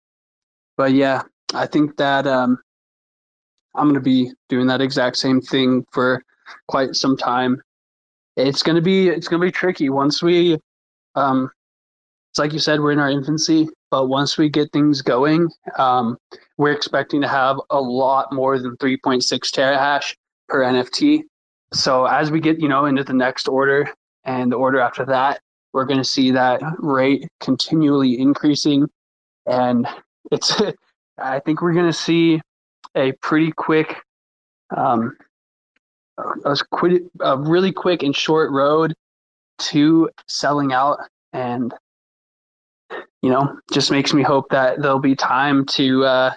[0.77, 1.23] but yeah,
[1.55, 2.59] I think that um,
[3.75, 6.23] I'm gonna be doing that exact same thing for
[6.69, 7.61] quite some time.
[8.37, 10.59] It's gonna be it's gonna be tricky once we
[11.17, 11.51] um,
[12.31, 15.49] it's like you said, we're in our infancy, but once we get things going,
[15.79, 16.19] um,
[16.59, 20.15] we're expecting to have a lot more than 3.6 terahash
[20.49, 21.23] per NFT.
[21.73, 23.89] So as we get, you know, into the next order
[24.25, 25.41] and the order after that,
[25.73, 28.89] we're going to see that rate continually increasing,
[29.47, 29.87] and
[30.31, 30.61] it's.
[31.19, 32.43] I think we're going to see
[32.95, 34.03] a pretty quick,
[34.77, 35.17] um,
[36.19, 36.57] a,
[37.21, 38.95] a really quick and short road
[39.59, 40.99] to selling out
[41.33, 41.75] and
[43.23, 46.33] you know just makes me hope that there'll be time to uh,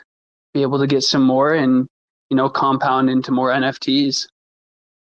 [0.53, 1.87] be able to get some more and
[2.29, 4.27] you know compound into more nfts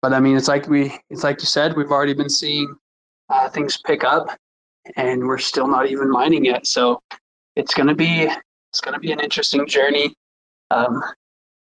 [0.02, 2.74] but i mean it's like we it's like you said we've already been seeing
[3.30, 4.28] uh, things pick up
[4.96, 7.02] and we're still not even mining yet so
[7.56, 8.30] it's going to be
[8.70, 10.16] it's going to be an interesting journey.
[10.72, 11.04] Um,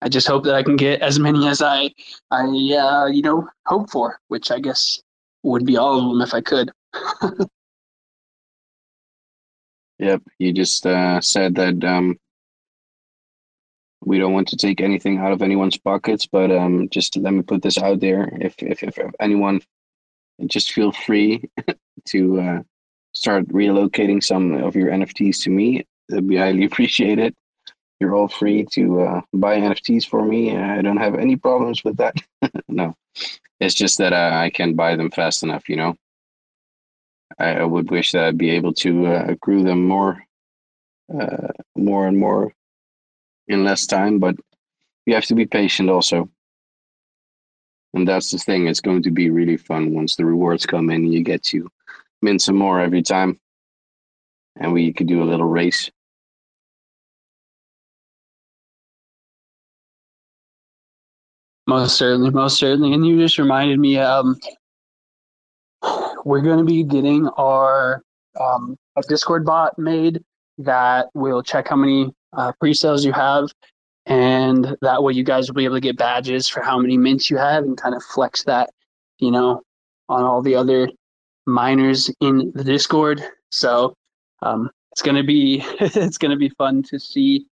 [0.03, 1.91] i just hope that i can get as many as i
[2.31, 5.01] i uh, you know hope for which i guess
[5.43, 6.71] would be all of them if I could.
[9.99, 12.19] yep, you just uh, said that um,
[14.05, 17.43] we don't want to take anything out of anyone's pockets, but um, just let me
[17.43, 18.29] put this out there.
[18.41, 19.61] If if, if anyone,
[20.47, 21.45] just feel free
[22.07, 22.63] to uh,
[23.13, 25.87] start relocating some of your NFTs to me.
[26.09, 27.35] That'd be highly appreciated.
[28.03, 30.57] You're all free to uh, buy NFTs for me.
[30.57, 32.17] I don't have any problems with that.
[32.69, 32.97] no,
[33.61, 35.69] it's just that uh, I can't buy them fast enough.
[35.69, 35.95] You know,
[37.39, 40.21] I, I would wish that I'd be able to uh, accrue them more,
[41.17, 42.53] uh, more and more
[43.47, 44.19] in less time.
[44.19, 44.35] But
[45.07, 46.29] you have to be patient also.
[47.95, 48.67] And that's the thing.
[48.67, 51.13] It's going to be really fun once the rewards come in.
[51.13, 51.71] You get to
[52.21, 53.39] mint some more every time,
[54.57, 55.89] and we could do a little race.
[61.67, 62.93] Most certainly, most certainly.
[62.93, 64.37] And you just reminded me, um,
[66.25, 68.03] we're going to be getting our
[68.41, 70.23] um, a Discord bot made
[70.59, 73.49] that will check how many uh, pre-sales you have,
[74.07, 77.31] and that way you guys will be able to get badges for how many mints
[77.31, 78.71] you have and kind of flex that,
[79.19, 79.63] you know,
[80.09, 80.89] on all the other
[81.47, 83.23] miners in the Discord.
[83.51, 83.95] So
[84.43, 87.47] um, it's gonna be it's gonna be fun to see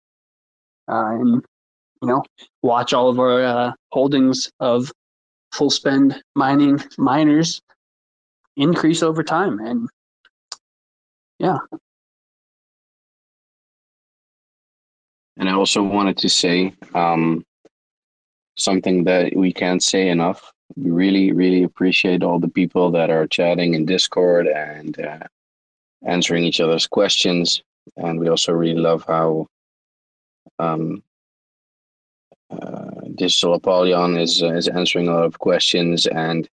[0.88, 1.44] uh, and
[2.02, 2.22] you know
[2.62, 4.90] watch all of our uh, holdings of
[5.52, 7.60] full spend mining miners
[8.56, 9.88] increase over time and
[11.38, 11.58] yeah
[15.40, 17.42] And I also wanted to say um,
[18.58, 20.52] something that we can't say enough.
[20.76, 25.20] We really, really appreciate all the people that are chatting in Discord and uh,
[26.06, 27.62] answering each other's questions.
[27.96, 29.46] And we also really love how
[30.58, 31.02] um,
[32.50, 36.48] uh, Digital Apollyon is uh, is answering a lot of questions and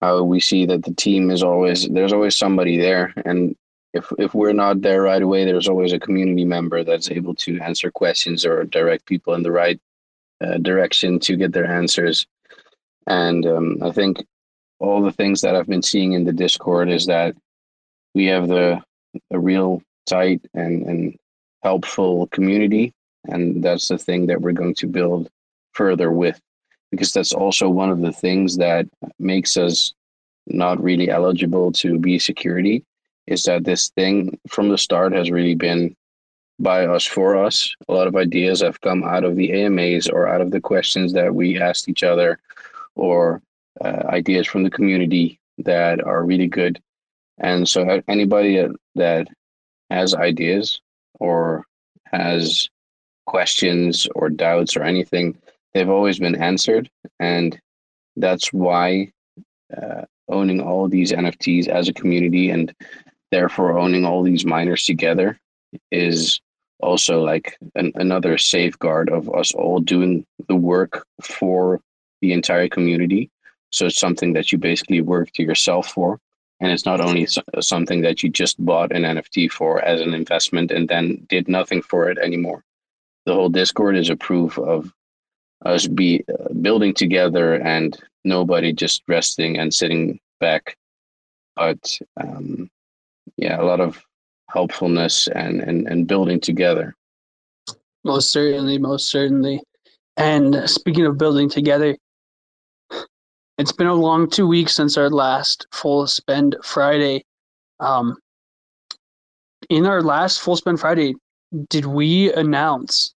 [0.00, 3.56] how we see that the team is always there's always somebody there and
[3.92, 7.60] if if we're not there right away, there's always a community member that's able to
[7.60, 9.80] answer questions or direct people in the right
[10.40, 12.26] uh, direction to get their answers.
[13.06, 14.24] And um, I think
[14.78, 17.36] all the things that I've been seeing in the Discord is that
[18.14, 18.82] we have the
[19.30, 21.18] a real tight and and
[21.62, 22.92] helpful community,
[23.28, 25.28] and that's the thing that we're going to build
[25.72, 26.40] further with,
[26.90, 28.86] because that's also one of the things that
[29.18, 29.92] makes us
[30.46, 32.84] not really eligible to be security
[33.26, 35.94] is that this thing from the start has really been
[36.58, 37.74] by us for us.
[37.88, 41.12] A lot of ideas have come out of the AMAs or out of the questions
[41.12, 42.38] that we asked each other,
[42.94, 43.42] or
[43.80, 46.80] uh, ideas from the community that are really good.
[47.38, 49.28] And so, anybody that, that
[49.90, 50.80] has ideas
[51.18, 51.64] or
[52.04, 52.68] has
[53.26, 55.36] questions or doubts or anything,
[55.74, 56.90] they've always been answered.
[57.20, 57.58] And
[58.16, 59.12] that's why
[59.76, 62.74] uh, owning all these NFTs as a community and
[63.30, 65.38] therefore owning all these miners together
[65.90, 66.40] is
[66.80, 71.80] also like an, another safeguard of us all doing the work for
[72.20, 73.30] the entire community.
[73.70, 76.20] So it's something that you basically work to yourself for.
[76.60, 77.26] And it's not only
[77.60, 81.82] something that you just bought an nft for as an investment and then did nothing
[81.82, 82.62] for it anymore
[83.26, 84.92] the whole discord is a proof of
[85.64, 90.76] us be uh, building together and nobody just resting and sitting back
[91.56, 92.70] but um,
[93.36, 94.02] yeah, a lot of
[94.48, 96.94] helpfulness and, and, and building together.
[98.04, 99.60] Most certainly, most certainly.
[100.16, 101.96] And speaking of building together,
[103.58, 107.24] it's been a long two weeks since our last full spend Friday.
[107.80, 108.16] Um,
[109.70, 111.14] in our last full spend Friday,
[111.68, 113.14] did we announce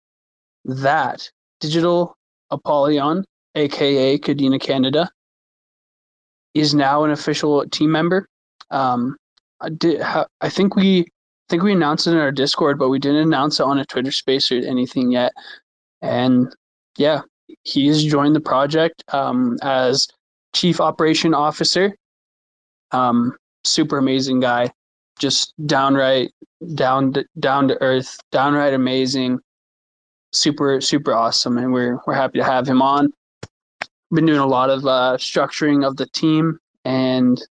[0.66, 1.30] that
[1.60, 2.18] Digital
[2.52, 3.26] Apollyon,
[3.56, 5.10] aka Kadena Canada,
[6.54, 8.28] is now an official team member?
[8.72, 9.18] Um,
[9.62, 10.02] I did.
[10.02, 13.60] I think we I think we announced it in our Discord, but we didn't announce
[13.60, 15.32] it on a Twitter Space or anything yet.
[16.02, 16.54] And
[16.98, 17.22] yeah,
[17.64, 20.08] he's joined the project um, as
[20.56, 21.96] Chief Operation Officer.
[22.92, 24.72] Um, super amazing guy,
[25.20, 26.32] just downright
[26.76, 29.40] down to, down to earth, downright amazing,
[30.34, 33.12] super super awesome, and we're we're happy to have him on.
[34.12, 37.42] Been doing a lot of uh, structuring of the team and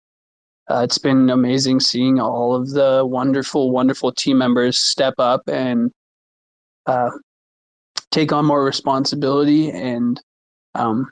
[0.70, 5.90] uh, it's been amazing seeing all of the wonderful, wonderful team members step up and
[6.86, 7.10] uh,
[8.10, 9.70] take on more responsibility.
[9.70, 10.18] And
[10.74, 11.10] um,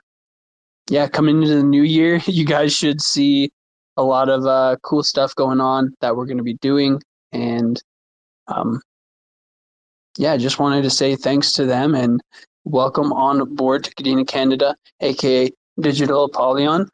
[0.89, 3.51] yeah, coming into the new year, you guys should see
[3.97, 7.01] a lot of uh, cool stuff going on that we're going to be doing.
[7.31, 7.81] And
[8.47, 8.81] um,
[10.17, 12.21] yeah, just wanted to say thanks to them and
[12.65, 16.89] welcome on board to Kadena Canada, aka Digital Apollyon.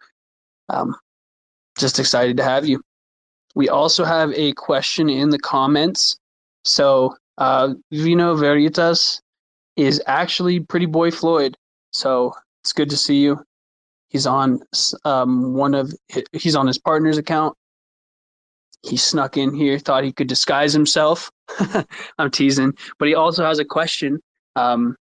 [0.70, 0.96] Um,
[1.78, 2.82] just excited to have you.
[3.56, 6.18] We also have a question in the comments.
[6.66, 9.22] So, uh, Vino Veritas
[9.76, 11.56] is actually Pretty Boy Floyd.
[11.92, 12.34] So
[12.64, 13.44] it's good to see you.
[14.10, 14.62] He's on
[15.06, 15.94] um, one of
[16.34, 17.56] he's on his partner's account.
[18.82, 21.30] He snuck in here, thought he could disguise himself.
[22.18, 24.20] I'm teasing, but he also has a question.
[24.56, 24.96] Um,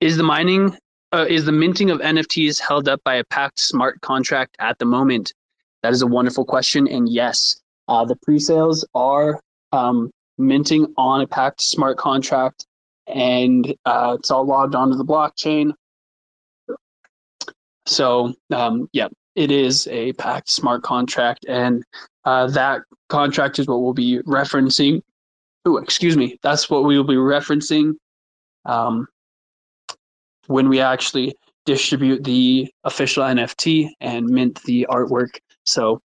[0.00, 0.76] is the mining
[1.12, 4.84] uh, is the minting of NFTs held up by a Pact smart contract at the
[4.84, 5.32] moment?
[5.82, 6.88] That is a wonderful question.
[6.88, 9.40] And yes, uh, the pre-sales are
[9.72, 12.66] um, minting on a Pact smart contract,
[13.06, 15.72] and uh, it's all logged onto the blockchain.
[17.86, 21.84] So, um, yeah, it is a Pact smart contract, and
[22.24, 25.02] uh, that contract is what we'll be referencing.
[25.64, 26.38] Oh, excuse me.
[26.42, 27.94] That's what we will be referencing
[28.64, 29.06] um,
[30.46, 35.38] when we actually distribute the official NFT and mint the artwork.
[35.64, 36.00] So,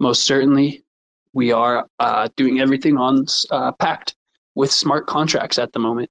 [0.00, 0.84] most certainly,
[1.32, 4.14] we are uh, doing everything on uh, Pact
[4.54, 6.10] with smart contracts at the moment.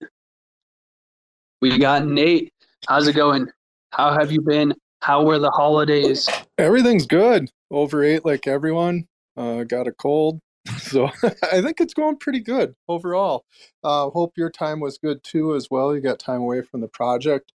[1.61, 2.53] We got Nate.
[2.87, 3.47] How's it going?
[3.93, 4.73] How have you been?
[5.01, 6.27] How were the holidays?
[6.57, 7.51] Everything's good.
[7.69, 9.07] Overate like everyone.
[9.37, 10.39] Uh, got a cold.
[10.79, 11.09] So
[11.51, 13.45] I think it's going pretty good overall.
[13.83, 15.93] Uh, hope your time was good too as well.
[15.93, 17.51] You got time away from the project.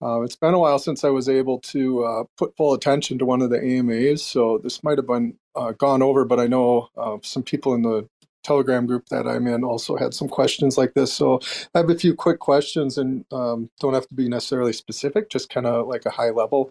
[0.00, 3.24] Uh, it's been a while since I was able to uh, put full attention to
[3.24, 6.88] one of the AMAs, so this might have been uh, gone over, but I know
[6.96, 8.08] uh, some people in the
[8.44, 11.12] Telegram group that I'm in also had some questions like this.
[11.12, 11.40] So
[11.74, 15.50] I have a few quick questions and um, don't have to be necessarily specific, just
[15.50, 16.70] kind of like a high level.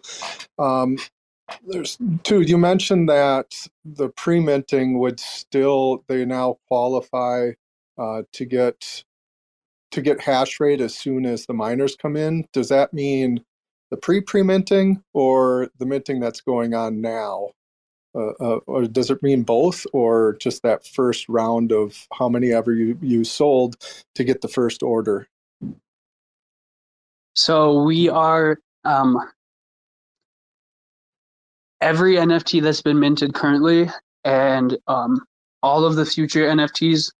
[0.58, 0.96] Um,
[1.66, 2.40] there's two.
[2.40, 3.54] You mentioned that
[3.84, 7.50] the pre-minting would still they now qualify
[7.98, 9.04] uh, to get
[9.90, 12.46] to get hash rate as soon as the miners come in.
[12.52, 13.44] Does that mean
[13.90, 17.50] the pre-pre-minting or the minting that's going on now?
[18.16, 22.52] Uh, uh, or does it mean both, or just that first round of how many
[22.52, 23.76] ever you, you sold
[24.14, 25.26] to get the first order?
[27.34, 29.18] So we are um,
[31.80, 33.88] every NFT that's been minted currently,
[34.24, 35.20] and um,
[35.62, 37.10] all of the future NFTs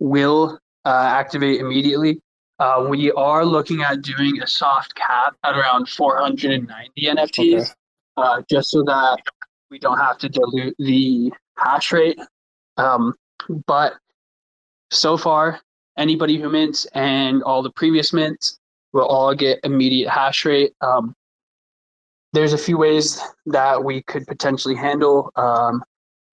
[0.00, 2.20] will uh, activate immediately.
[2.58, 7.70] Uh, we are looking at doing a soft cap at around 490 NFTs, okay.
[8.16, 9.18] uh, just so that
[9.70, 12.18] we don't have to dilute the hash rate.
[12.76, 13.14] Um,
[13.66, 13.94] but
[14.90, 15.60] so far,
[15.96, 18.58] anybody who mints and all the previous mints
[18.92, 20.72] will all get immediate hash rate.
[20.80, 21.14] Um,
[22.32, 25.82] there's a few ways that we could potentially handle, um,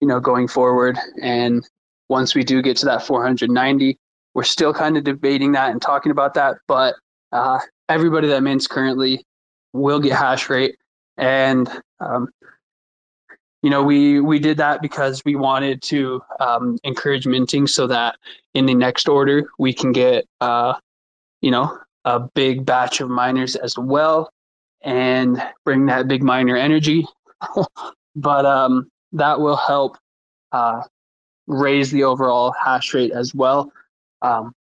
[0.00, 0.98] you know, going forward.
[1.22, 1.66] And
[2.08, 3.98] once we do get to that 490,
[4.34, 6.56] we're still kind of debating that and talking about that.
[6.68, 6.96] But
[7.32, 7.58] uh,
[7.88, 9.24] everybody that mints currently
[9.72, 10.76] will get hash rate,
[11.16, 11.68] and
[12.00, 12.28] um,
[13.64, 18.16] you know, we we did that because we wanted to um, encourage minting so that
[18.52, 20.74] in the next order we can get, uh,
[21.40, 24.30] you know, a big batch of miners as well
[24.82, 27.06] and bring that big miner energy.
[28.16, 29.96] but um, that will help
[30.52, 30.82] uh,
[31.46, 33.72] raise the overall hash rate as well.
[34.20, 34.52] Um,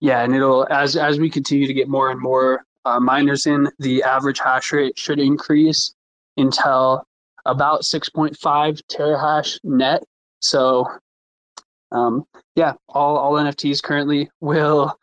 [0.00, 3.70] yeah, and it'll as as we continue to get more and more uh, miners in,
[3.78, 5.94] the average hash rate should increase
[6.36, 7.06] until
[7.44, 8.36] about 6.5
[8.90, 10.02] terahash net.
[10.40, 10.86] So,
[11.90, 12.24] um,
[12.56, 14.96] yeah, all all NFTs currently will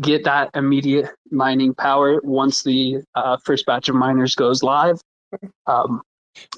[0.00, 5.00] get that immediate mining power once the uh, first batch of miners goes live.
[5.66, 6.02] Um,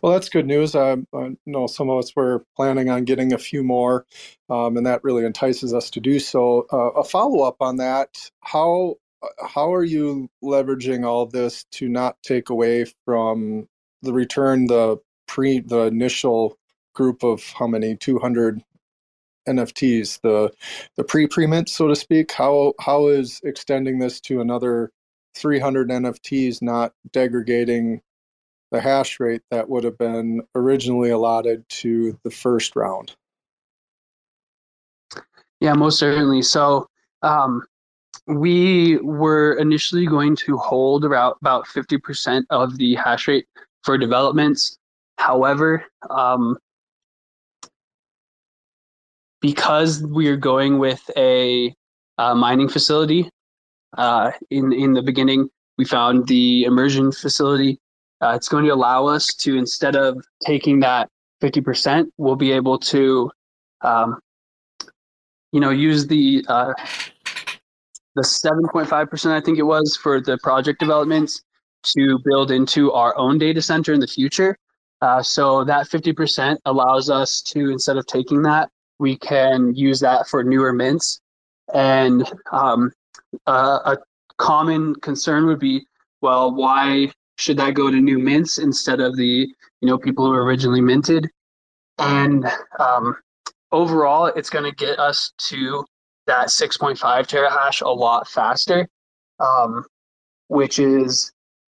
[0.02, 0.74] well, that's good news.
[0.74, 0.96] I
[1.44, 4.06] know some of us were planning on getting a few more,
[4.48, 6.66] um, and that really entices us to do so.
[6.72, 8.96] Uh, a follow up on that: how
[9.44, 13.68] how are you leveraging all this to not take away from
[14.02, 16.58] the return the pre the initial
[16.94, 18.62] group of how many 200
[19.48, 20.52] NFTs, the
[20.96, 22.32] the pre pre-mint, so to speak.
[22.32, 24.90] How how is extending this to another
[25.36, 28.00] 300 NFTs not degrading
[28.72, 33.14] the hash rate that would have been originally allotted to the first round?
[35.60, 36.42] Yeah, most certainly.
[36.42, 36.88] So
[37.22, 37.62] um,
[38.26, 43.46] we were initially going to hold about about 50% of the hash rate
[43.84, 44.78] for developments.
[45.26, 46.56] However, um,
[49.40, 51.74] because we're going with a
[52.16, 53.28] uh, mining facility.
[53.98, 55.48] Uh, in in the beginning,
[55.78, 57.80] we found the immersion facility.
[58.22, 61.08] Uh, it's going to allow us to instead of taking that
[61.40, 63.30] fifty percent, we'll be able to,
[63.82, 64.20] um,
[65.50, 66.72] you know, use the uh,
[68.14, 71.42] the seven point five percent I think it was for the project developments
[71.94, 74.56] to build into our own data center in the future.
[75.02, 80.26] Uh, so that 50% allows us to, instead of taking that, we can use that
[80.26, 81.20] for newer mints.
[81.74, 82.92] And um,
[83.46, 83.98] uh, a
[84.38, 85.86] common concern would be,
[86.22, 89.48] well, why should that go to new mints instead of the
[89.80, 91.28] you know people who were originally minted?
[91.98, 92.46] And
[92.78, 93.16] um,
[93.72, 95.84] overall, it's going to get us to
[96.26, 98.88] that 6.5 terahash a lot faster,
[99.38, 99.84] um,
[100.48, 101.32] which is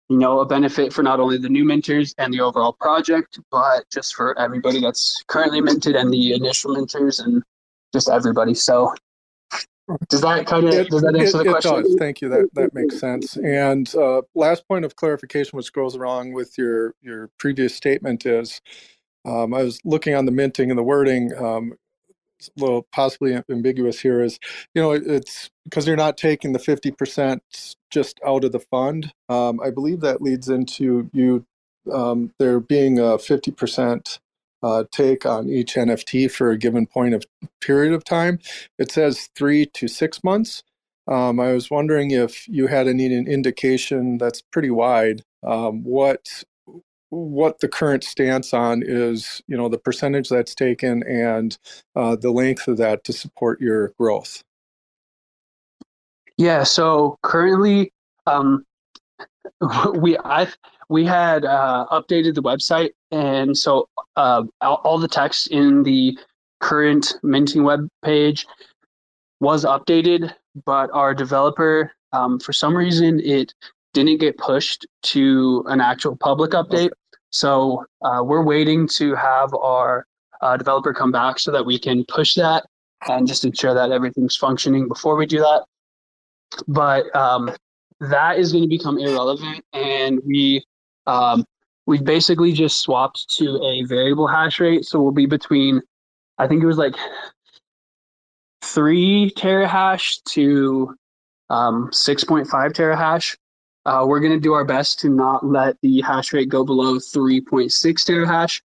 [0.10, 3.86] you know, a benefit for not only the new minters and the overall project, but
[3.92, 7.44] just for everybody that's currently minted and the initial minters and
[7.94, 8.56] just everybody.
[8.56, 8.94] So
[10.10, 11.84] Does that kind of It, does that answer it, the it question?
[11.84, 11.96] does.
[11.98, 12.30] Thank you.
[12.30, 13.38] That that makes sense.
[13.38, 18.62] And uh, last point of clarification, which goes along with your your previous statement, is
[19.26, 21.34] um, I was looking on the minting and the wording.
[21.36, 21.74] Um,
[22.58, 24.40] little possibly ambiguous here is
[24.74, 27.40] you know it's because you're not taking the 50%
[27.92, 31.46] just out of the fund um, i believe that leads into you
[31.92, 34.20] um, there being a 50%
[34.62, 37.24] uh, take on each nft for a given point of
[37.62, 38.40] period of time.
[38.78, 40.64] It says three to six months.
[41.08, 46.44] Um, i was wondering if you had any an indication that's pretty wide um, what
[47.10, 51.58] what the current stance on is, you know, the percentage that's taken and
[51.96, 54.44] uh, the length of that to support your growth.
[56.38, 56.64] Yeah.
[56.64, 57.92] So currently,
[58.28, 58.66] um,
[59.96, 60.48] we I
[60.90, 66.18] we had uh, updated the website, and so uh, all, the text in the
[66.60, 68.48] current minting web page
[69.40, 70.34] was updated,
[70.66, 73.54] but our developer, um, for some reason, it
[73.94, 76.92] didn't get pushed to an actual public update.
[77.32, 80.06] So uh, we're waiting to have our
[80.42, 82.66] uh, developer come back so that we can push that
[83.08, 85.66] and just ensure that everything's functioning before we do that.
[86.68, 87.52] But um,
[88.00, 90.64] that is going to become irrelevant, and we
[91.06, 91.46] um,
[91.86, 94.86] we basically just swapped to a variable hash rate.
[94.86, 95.82] So we'll be between,
[96.38, 96.96] I think it was like
[98.62, 100.96] three terahash to
[101.50, 103.36] um, 6.5 terahash.
[103.90, 106.98] Uh, we're going to do our best to not let the hash rate go below
[106.98, 108.62] 3.6 terahash,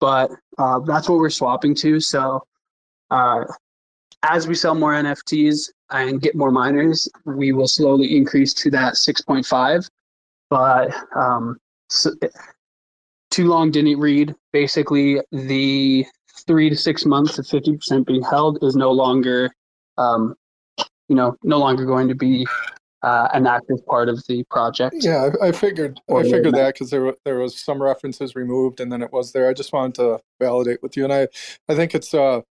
[0.00, 2.00] but uh, that's what we're swapping to.
[2.00, 2.42] So
[3.10, 3.44] uh,
[4.22, 8.94] as we sell more NFTs and get more miners, we will slowly increase to that
[8.94, 9.90] 6.5.
[10.48, 11.58] But um,
[11.90, 12.12] so,
[13.30, 14.34] too long didn't read.
[14.54, 16.06] Basically, the
[16.46, 19.50] three to six months of 50% being held is no longer,
[19.98, 20.34] um,
[21.10, 22.46] you know, no longer going to be
[23.02, 24.96] uh, an active part of the project.
[25.00, 28.92] Yeah, I, I figured I figured that because there there was some references removed and
[28.92, 29.48] then it was there.
[29.48, 31.28] I just wanted to validate with you, and I
[31.68, 32.42] I think it's uh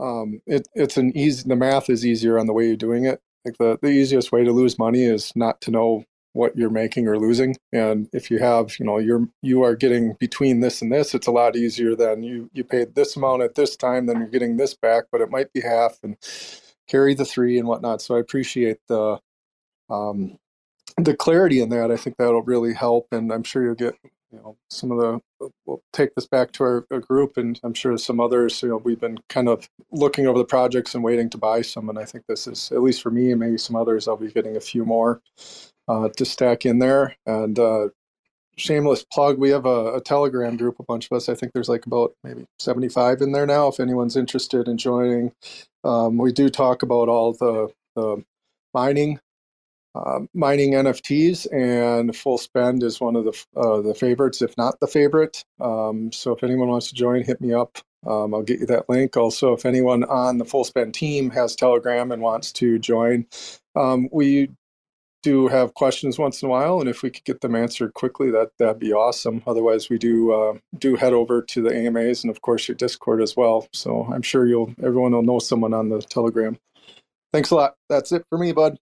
[0.00, 3.20] um it it's an easy the math is easier on the way you're doing it.
[3.44, 7.08] Like the the easiest way to lose money is not to know what you're making
[7.08, 10.92] or losing, and if you have you know you're you are getting between this and
[10.92, 14.18] this, it's a lot easier than you you paid this amount at this time, then
[14.18, 16.16] you're getting this back, but it might be half and
[16.88, 18.02] carry the three and whatnot.
[18.02, 19.20] So I appreciate the
[19.90, 20.38] um,
[20.96, 21.90] the clarity in that.
[21.90, 23.96] I think that'll really help, and I'm sure you'll get
[24.32, 25.50] you know some of the.
[25.66, 28.62] We'll take this back to our, our group, and I'm sure some others.
[28.62, 31.88] You know, we've been kind of looking over the projects and waiting to buy some,
[31.88, 34.08] and I think this is at least for me and maybe some others.
[34.08, 35.22] I'll be getting a few more
[35.88, 37.58] uh, to stack in there, and.
[37.58, 37.88] Uh,
[38.56, 39.38] Shameless plug.
[39.38, 40.78] We have a, a Telegram group.
[40.80, 41.28] A bunch of us.
[41.28, 43.68] I think there's like about maybe 75 in there now.
[43.68, 45.32] If anyone's interested in joining,
[45.84, 48.24] um, we do talk about all the the
[48.74, 49.20] mining
[50.06, 54.78] uh, mining NFTs, and Full Spend is one of the uh, the favorites, if not
[54.80, 55.44] the favorite.
[55.60, 57.78] Um, so if anyone wants to join, hit me up.
[58.06, 59.16] Um, I'll get you that link.
[59.16, 63.26] Also, if anyone on the Full Spend team has Telegram and wants to join,
[63.74, 64.50] um, we
[65.22, 68.30] do have questions once in a while, and if we could get them answered quickly,
[68.30, 69.42] that that'd be awesome.
[69.46, 73.20] Otherwise, we do uh, do head over to the AMAs and of course your Discord
[73.20, 73.66] as well.
[73.72, 76.56] So I'm sure you'll everyone will know someone on the Telegram.
[77.32, 77.74] Thanks a lot.
[77.88, 78.78] That's it for me, bud.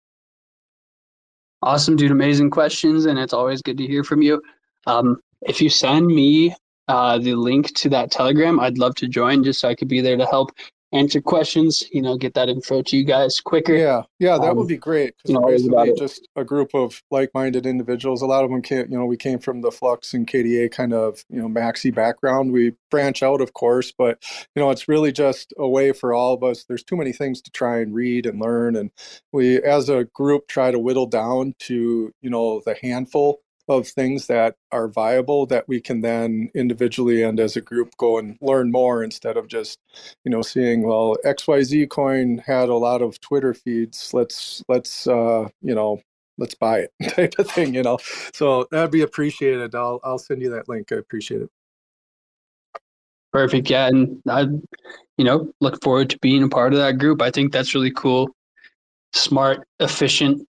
[1.67, 2.13] Awesome, dude.
[2.13, 4.41] Amazing questions, and it's always good to hear from you.
[4.87, 6.55] Um, if you send me
[6.87, 10.01] uh, the link to that Telegram, I'd love to join just so I could be
[10.01, 10.53] there to help
[10.93, 11.83] answer questions.
[11.93, 13.75] You know, get that info to you guys quicker.
[13.75, 15.97] Yeah, yeah, that Um, would be great you know, we're always about basically it.
[15.99, 18.23] just a group of like-minded individuals.
[18.23, 20.93] A lot of them can't, you know, we came from the Flux and KDA kind
[20.95, 22.53] of, you know, maxi background.
[22.53, 24.23] We branch out, of course, but
[24.55, 26.65] you know, it's really just a way for all of us.
[26.65, 28.91] There's too many things to try and read and learn, and
[29.33, 34.27] we, as a group, try to whittle down to, you know, the handful of things
[34.27, 38.71] that are viable that we can then individually and as a group go and learn
[38.71, 39.79] more instead of just
[40.25, 45.49] you know seeing well xyz coin had a lot of twitter feeds let's let's uh
[45.63, 46.01] you know
[46.39, 47.99] let's buy it type of thing you know
[48.33, 51.51] so that'd be appreciated i'll i'll send you that link i appreciate it
[53.37, 53.69] Perfect.
[53.69, 54.47] Yeah, and I,
[55.19, 57.21] you know, look forward to being a part of that group.
[57.21, 58.31] I think that's really cool,
[59.13, 60.49] smart, efficient.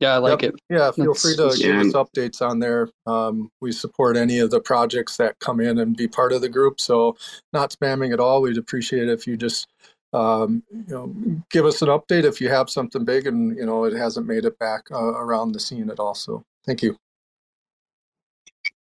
[0.00, 0.54] Yeah, I like it.
[0.70, 1.80] yeah feel That's- free to give Yeah.
[1.80, 5.96] us updates on there um, we support any of the projects that come in and
[5.96, 7.16] be part of the group so
[7.52, 9.66] not spamming at all we'd appreciate it if you just
[10.12, 11.14] um, you know
[11.50, 14.44] give us an update if you have something big and you know it hasn't made
[14.44, 16.96] it back uh, around the scene at all so thank you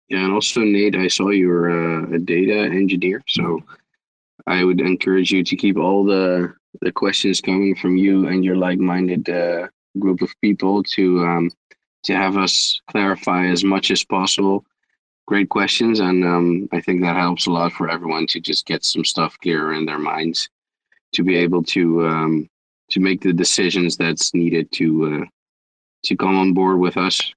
[0.08, 3.60] Yeah, and also Nate, I saw you were uh, a data engineer, so
[4.46, 6.52] I would encourage you to keep all the
[6.82, 9.68] the questions coming from you and your like-minded uh,
[9.98, 11.50] group of people to um,
[12.04, 14.64] to have us clarify as much as possible.
[15.26, 18.84] Great questions, and um, I think that helps a lot for everyone to just get
[18.84, 20.50] some stuff clearer in their minds,
[21.12, 22.50] to be able to um,
[22.90, 25.24] to make the decisions that's needed to uh,
[26.04, 27.32] to come on board with us.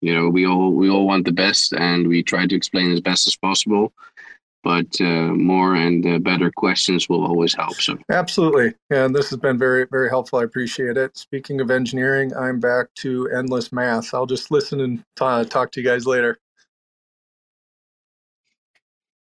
[0.00, 3.00] You know, we all we all want the best, and we try to explain as
[3.00, 3.92] best as possible
[4.62, 7.74] but uh, more and uh, better questions will always help.
[7.74, 10.38] So absolutely, and this has been very very helpful.
[10.38, 11.16] I appreciate it.
[11.16, 14.14] Speaking of engineering, I'm back to endless math.
[14.14, 16.38] I'll just listen and t- talk to you guys later.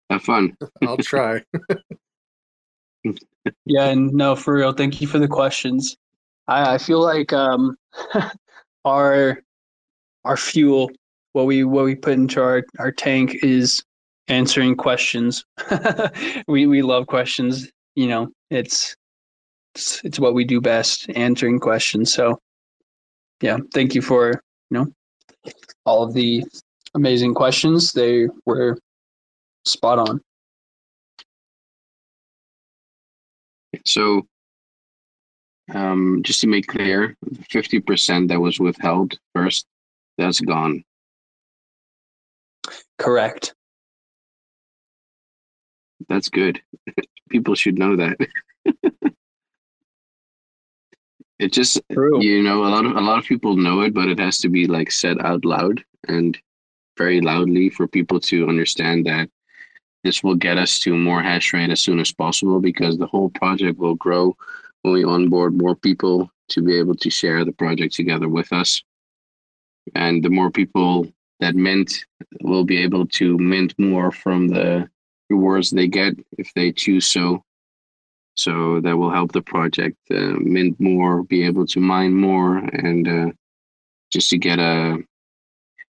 [0.09, 0.55] Have fun.
[0.83, 1.41] I'll try.
[3.65, 4.73] yeah, and no, for real.
[4.73, 5.95] Thank you for the questions.
[6.47, 7.75] I, I feel like um,
[8.85, 9.41] our
[10.25, 10.91] our fuel,
[11.31, 13.83] what we what we put into our our tank is
[14.27, 15.45] answering questions.
[16.47, 17.69] we we love questions.
[17.95, 18.95] You know, it's,
[19.75, 22.13] it's it's what we do best, answering questions.
[22.13, 22.39] So,
[23.41, 24.87] yeah, thank you for you know
[25.85, 26.43] all of the
[26.95, 27.91] amazing questions.
[27.91, 28.77] They were
[29.65, 30.21] spot on.
[33.85, 34.27] So,
[35.73, 37.15] um, just to make clear,
[37.49, 39.65] fifty percent that was withheld first,
[40.17, 40.83] that's gone.
[42.97, 43.53] Correct.
[46.09, 46.61] That's good.
[47.29, 48.17] People should know that.
[51.39, 52.21] it just True.
[52.23, 54.49] you know a lot of a lot of people know it, but it has to
[54.49, 56.37] be like said out loud and
[56.97, 59.29] very loudly for people to understand that
[60.03, 63.29] this will get us to more hash rate as soon as possible because the whole
[63.29, 64.35] project will grow
[64.81, 68.83] when we onboard more people to be able to share the project together with us.
[69.95, 71.07] And the more people
[71.39, 72.05] that mint
[72.41, 74.89] will be able to mint more from the
[75.33, 77.43] rewards they get if they choose so.
[78.35, 83.07] So that will help the project uh, mint more, be able to mine more, and
[83.07, 83.31] uh,
[84.11, 84.97] just to get a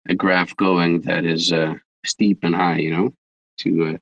[0.09, 1.75] a graph going that is uh,
[2.05, 2.79] steep and high.
[2.85, 3.13] You know,
[3.59, 3.97] to uh,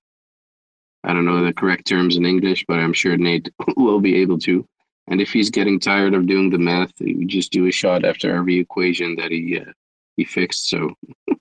[1.04, 4.40] I don't know the correct terms in English, but I'm sure Nate will be able
[4.40, 4.66] to.
[5.08, 8.34] And if he's getting tired of doing the math, you just do a shot after
[8.34, 9.72] every equation that he uh,
[10.16, 10.70] he fixed.
[10.70, 10.92] So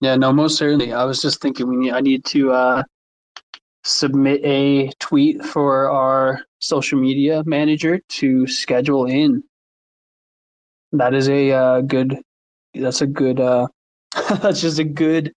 [0.00, 0.92] Yeah, no, most certainly.
[0.92, 2.82] I was just thinking we need, I need to uh,
[3.84, 9.42] submit a tweet for our social media manager to schedule in.
[10.92, 12.18] That is a uh, good.
[12.74, 13.40] That's a good.
[13.40, 13.68] Uh,
[14.40, 15.34] that's just a good.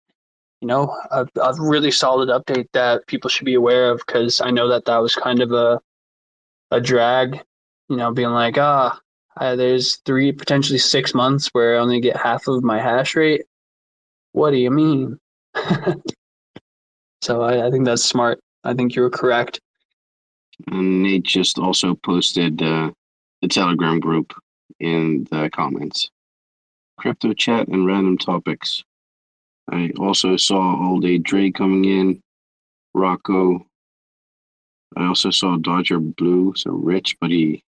[0.62, 4.50] You know, a, a really solid update that people should be aware of because I
[4.50, 5.82] know that that was kind of a
[6.72, 7.42] a drag.
[7.90, 8.98] You know, being like, ah,
[9.38, 13.44] uh, there's three potentially six months where I only get half of my hash rate
[14.34, 15.18] what do you mean?
[17.22, 18.40] so I, I, think that's smart.
[18.64, 19.62] I think you're correct.
[20.68, 22.92] And Nate just also posted uh,
[23.42, 24.34] the Telegram group
[24.80, 26.10] in the comments.
[26.98, 28.84] Crypto chat and random topics.
[29.72, 32.22] I also saw All Day Dre coming in,
[32.94, 33.66] Rocco.
[34.98, 37.64] I also saw Dodger Blue, so Rich, but he,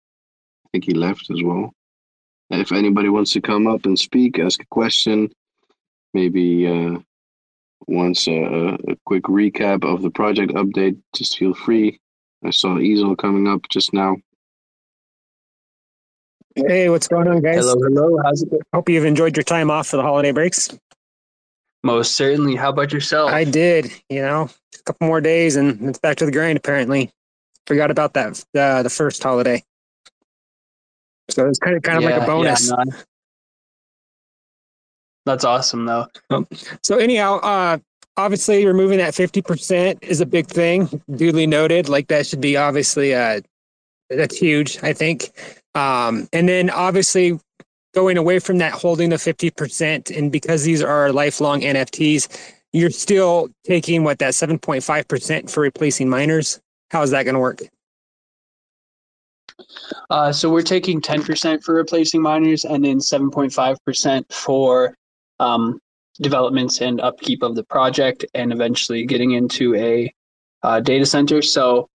[0.66, 1.74] I think he left as well.
[2.49, 5.32] If anybody wants to come up and speak, ask a question,
[6.14, 6.99] maybe uh,
[7.88, 11.99] once a, a, quick recap of the project update, just feel free.
[12.43, 14.18] I saw Easel coming up just now.
[16.55, 17.57] Hey, what's going on, guys?
[17.57, 18.20] Hello, hello.
[18.24, 18.62] How's it going?
[18.74, 20.70] Hope you've enjoyed your time off for the holiday breaks.
[21.84, 22.55] Most certainly.
[22.55, 23.32] How about yourself?
[23.32, 23.91] I did.
[24.09, 26.57] You know, a couple more days and it's back to the grind.
[26.57, 27.09] Apparently,
[27.66, 29.64] forgot about that uh, the first holiday.
[31.30, 32.70] So it's kind of kind of yeah, like a bonus.
[32.70, 32.91] Yeah, no,
[35.26, 36.07] that's awesome, though.
[36.84, 37.78] So anyhow, uh,
[38.17, 41.01] obviously removing that fifty percent is a big thing.
[41.15, 41.89] Duly noted.
[41.89, 43.41] Like that should be obviously uh,
[44.09, 44.80] that's huge.
[44.84, 45.32] I think.
[45.76, 47.39] Um, and then obviously
[47.93, 52.28] going away from that, holding the fifty percent, and because these are lifelong NFTs,
[52.74, 56.59] you're still taking what that seven point five percent for replacing miners.
[56.89, 57.61] How is that going to work?
[60.09, 64.95] Uh, so we're taking 10% for replacing miners and then 7.5% for
[65.41, 65.79] um,
[66.21, 70.13] developments and upkeep of the project and eventually getting into a
[70.63, 71.41] uh, data center.
[71.41, 71.89] So,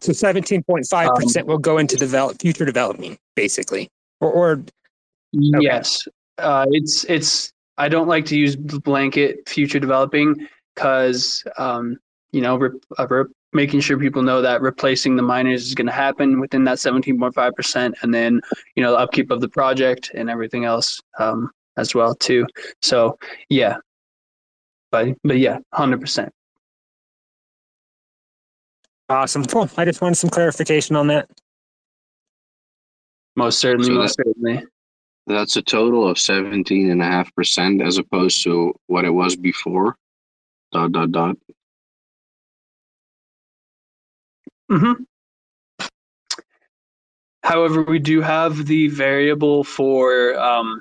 [0.00, 3.88] so 17.5% um, will go into develop future development, basically,
[4.20, 4.64] or, or okay.
[5.34, 6.06] yes,
[6.38, 11.98] uh, it's, it's, I don't like to use blanket future developing because, um,
[12.30, 16.40] you know, uh, making sure people know that replacing the miners is going to happen
[16.40, 18.40] within that 17.5% and then,
[18.76, 22.46] you know, the upkeep of the project and everything else um, as well too.
[22.82, 23.18] So
[23.48, 23.76] yeah,
[24.90, 26.32] but but yeah, hundred percent.
[29.08, 29.44] Awesome.
[29.44, 29.68] Cool.
[29.76, 31.28] I just wanted some clarification on that.
[33.36, 34.66] Most certainly, So most that- certainly.
[35.28, 39.34] That's a total of seventeen and a half percent as opposed to what it was
[39.36, 39.96] before.
[40.72, 41.36] Dot dot dot.
[44.70, 44.92] hmm
[47.42, 50.80] However, we do have the variable for um,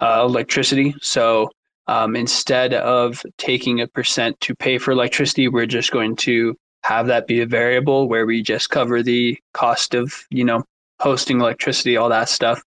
[0.00, 0.94] uh, electricity.
[1.00, 1.50] So
[1.86, 7.06] um, instead of taking a percent to pay for electricity, we're just going to have
[7.06, 10.62] that be a variable where we just cover the cost of, you know,
[11.00, 12.62] hosting electricity, all that stuff.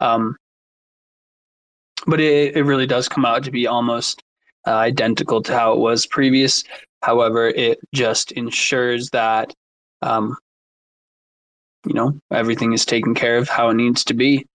[0.00, 0.36] Um,
[2.06, 4.22] but it, it really does come out to be almost
[4.66, 6.64] uh, identical to how it was previous.
[7.02, 9.54] However, it just ensures that,
[10.02, 10.36] um,
[11.86, 14.46] you know, everything is taken care of how it needs to be.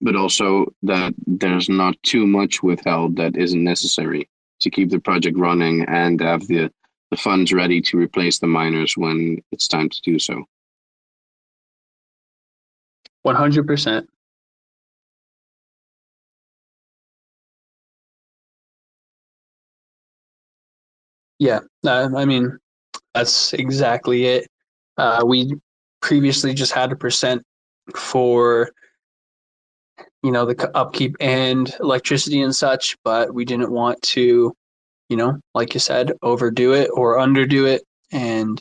[0.00, 4.28] But also that there's not too much withheld that isn't necessary
[4.60, 6.70] to keep the project running and have the,
[7.10, 10.44] the funds ready to replace the miners when it's time to do so.
[13.26, 14.06] 100%.
[21.40, 22.58] Yeah, uh, I mean,
[23.14, 24.48] that's exactly it.
[24.96, 25.54] Uh, we
[26.00, 27.44] previously just had a percent
[27.94, 28.70] for,
[30.22, 34.52] you know, the upkeep and electricity and such, but we didn't want to,
[35.08, 37.82] you know, like you said, overdo it or underdo it.
[38.10, 38.60] And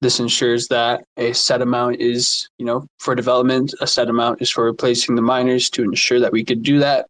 [0.00, 4.50] this ensures that a set amount is, you know, for development, a set amount is
[4.50, 7.06] for replacing the miners to ensure that we could do that.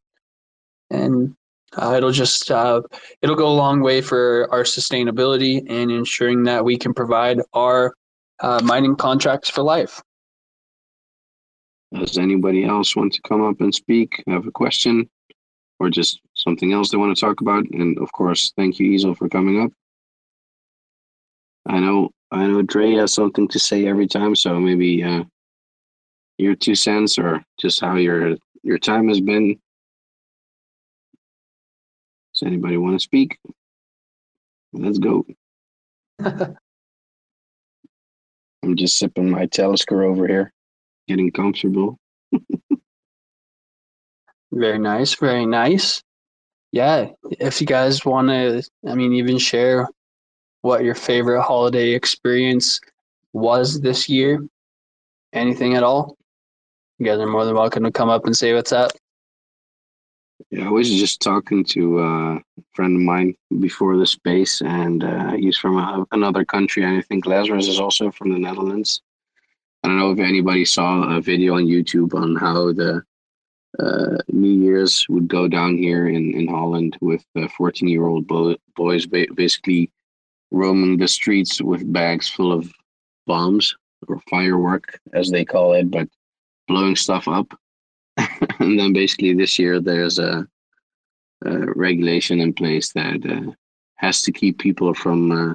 [0.90, 1.34] And
[1.76, 2.80] uh, it'll just uh,
[3.22, 7.94] it'll go a long way for our sustainability and ensuring that we can provide our
[8.40, 10.00] uh, mining contracts for life.
[11.94, 15.08] Does anybody else want to come up and speak, have a question,
[15.78, 17.64] or just something else they want to talk about?
[17.70, 19.70] And of course, thank you, Ezel, for coming up.
[21.66, 25.24] I know, I know, Dre has something to say every time, so maybe uh,
[26.38, 29.58] your two cents or just how your your time has been.
[32.34, 33.38] Does anybody want to speak?
[34.72, 35.24] Let's go.
[36.24, 36.56] I'm
[38.76, 40.52] just sipping my Talisker over here,
[41.08, 41.98] getting comfortable.
[44.52, 46.02] Very nice, very nice.
[46.72, 47.08] Yeah,
[47.40, 49.88] if you guys want to, I mean, even share
[50.62, 52.80] what your favorite holiday experience
[53.32, 54.46] was this year,
[55.32, 56.16] anything at all,
[56.98, 58.92] you guys are more than welcome to come up and say what's up.
[60.50, 62.42] Yeah, I was just talking to uh, a
[62.74, 66.82] friend of mine before the space, and uh, he's from a, another country.
[66.84, 69.02] And I think Lazarus is also from the Netherlands.
[69.82, 73.02] I don't know if anybody saw a video on YouTube on how the
[73.78, 77.24] uh, New Year's would go down here in, in Holland with
[77.56, 79.90] 14 year old bo- boys ba- basically
[80.50, 82.72] roaming the streets with bags full of
[83.26, 83.76] bombs
[84.08, 86.08] or firework, as they call it, but
[86.68, 87.58] blowing stuff up.
[88.60, 90.46] and then basically this year there's a,
[91.44, 93.52] a regulation in place that uh,
[93.96, 95.54] has to keep people from uh,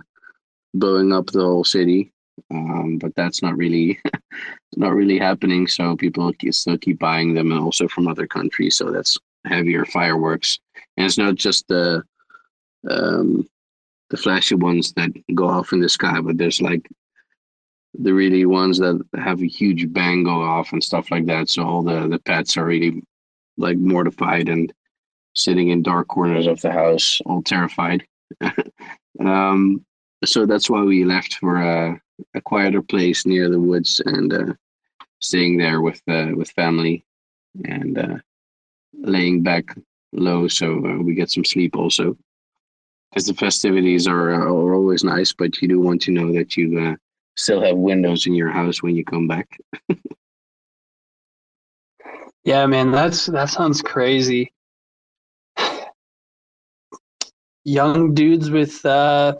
[0.74, 2.12] blowing up the whole city.
[2.50, 4.00] Um, but that's not really
[4.76, 5.68] not really happening.
[5.68, 8.78] So people still keep buying them, and also from other countries.
[8.78, 10.60] So that's heavier fireworks,
[10.98, 12.04] and it's not just the
[12.90, 13.48] um,
[14.10, 16.88] the flashy ones that go off in the sky, but there's like
[17.94, 21.50] the really ones that have a huge bang go off and stuff like that.
[21.50, 23.02] So all the the pets are really
[23.58, 24.74] like mortified and
[25.34, 28.06] sitting in dark corners of the house, all terrified.
[29.20, 29.86] um,
[30.26, 32.00] so that's why we left for a,
[32.36, 34.54] a quieter place near the woods and uh,
[35.20, 37.04] staying there with uh, with family
[37.66, 38.18] and uh,
[38.94, 39.76] laying back
[40.14, 42.18] low so uh, we get some sleep also.
[43.12, 46.80] Because the festivities are, are always nice, but you do want to know that you
[46.80, 46.96] uh,
[47.36, 49.60] still have windows in your house when you come back.
[52.44, 54.52] Yeah, man, that's that sounds crazy.
[57.64, 59.36] Young dudes with uh,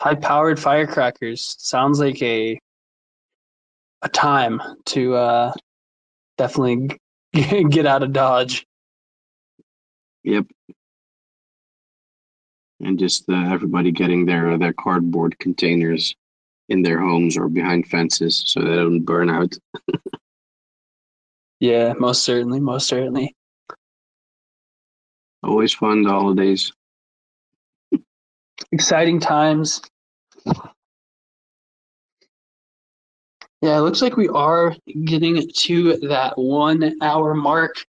[0.00, 2.58] high-powered firecrackers sounds like a
[4.02, 5.52] a time to uh,
[6.38, 6.98] definitely
[7.34, 8.66] g- get out of Dodge.
[10.24, 10.46] Yep.
[12.80, 16.14] And just uh, everybody getting their their cardboard containers
[16.70, 19.54] in their homes or behind fences so they don't burn out.
[21.60, 23.36] Yeah, most certainly, most certainly.
[25.42, 26.72] Always fun the holidays.
[28.72, 29.82] Exciting times.
[33.62, 34.74] Yeah, it looks like we are
[35.04, 37.84] getting to that one hour mark.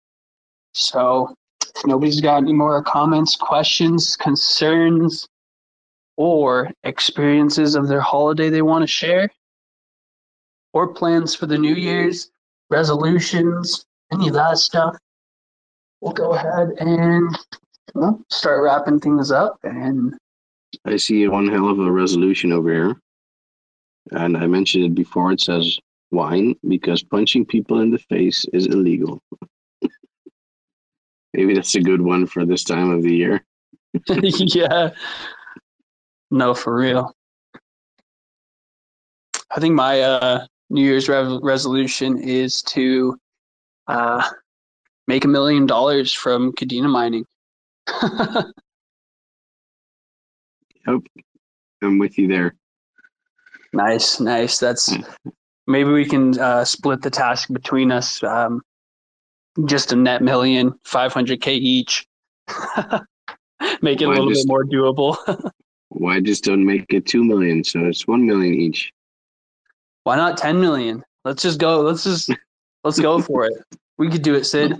[0.74, 1.34] So
[1.64, 5.28] if nobody's got any more comments, questions, concerns,
[6.18, 9.30] or experiences of their holiday they want to share,
[10.74, 12.32] or plans for the New Year's,
[12.70, 14.98] resolutions, any of that stuff,
[16.02, 17.38] we'll go ahead and
[17.94, 19.58] well, start wrapping things up.
[19.64, 20.18] And
[20.86, 22.96] I see one hell of a resolution over here.
[24.12, 25.32] And I mentioned it before.
[25.32, 25.78] It says
[26.12, 29.22] wine because punching people in the face is illegal.
[31.34, 33.46] Maybe that's a good one for this time of the year.
[34.08, 34.90] yeah,
[36.30, 37.16] no, for real.
[39.54, 43.18] I think my uh, New Year's re- resolution is to
[43.88, 44.28] uh,
[45.08, 47.26] make a million dollars from Kadena mining.
[50.88, 51.02] Yep.
[51.82, 52.56] I'm with you there.
[53.74, 54.60] nice, nice.
[54.60, 54.94] That's
[55.68, 58.22] maybe we can uh, split the task between us.
[58.24, 58.62] Um,
[59.66, 62.08] just a net million, 500k each.
[63.82, 65.18] Make it a little just- bit more doable.
[65.94, 67.66] Why just don't make it two million?
[67.66, 68.94] So it's one million each.
[70.06, 71.04] Why not 10 million?
[71.26, 71.82] Let's just go.
[71.82, 72.32] Let's just
[72.86, 73.54] let's go for it.
[73.98, 74.78] We could do it, Sid.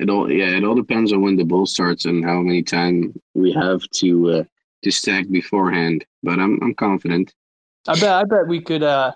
[0.00, 3.14] It all yeah, it all depends on when the bull starts and how many time
[3.34, 4.44] we have to uh,
[4.82, 6.04] to stack beforehand.
[6.22, 7.34] But I'm I'm confident.
[7.88, 9.12] I bet I bet we could uh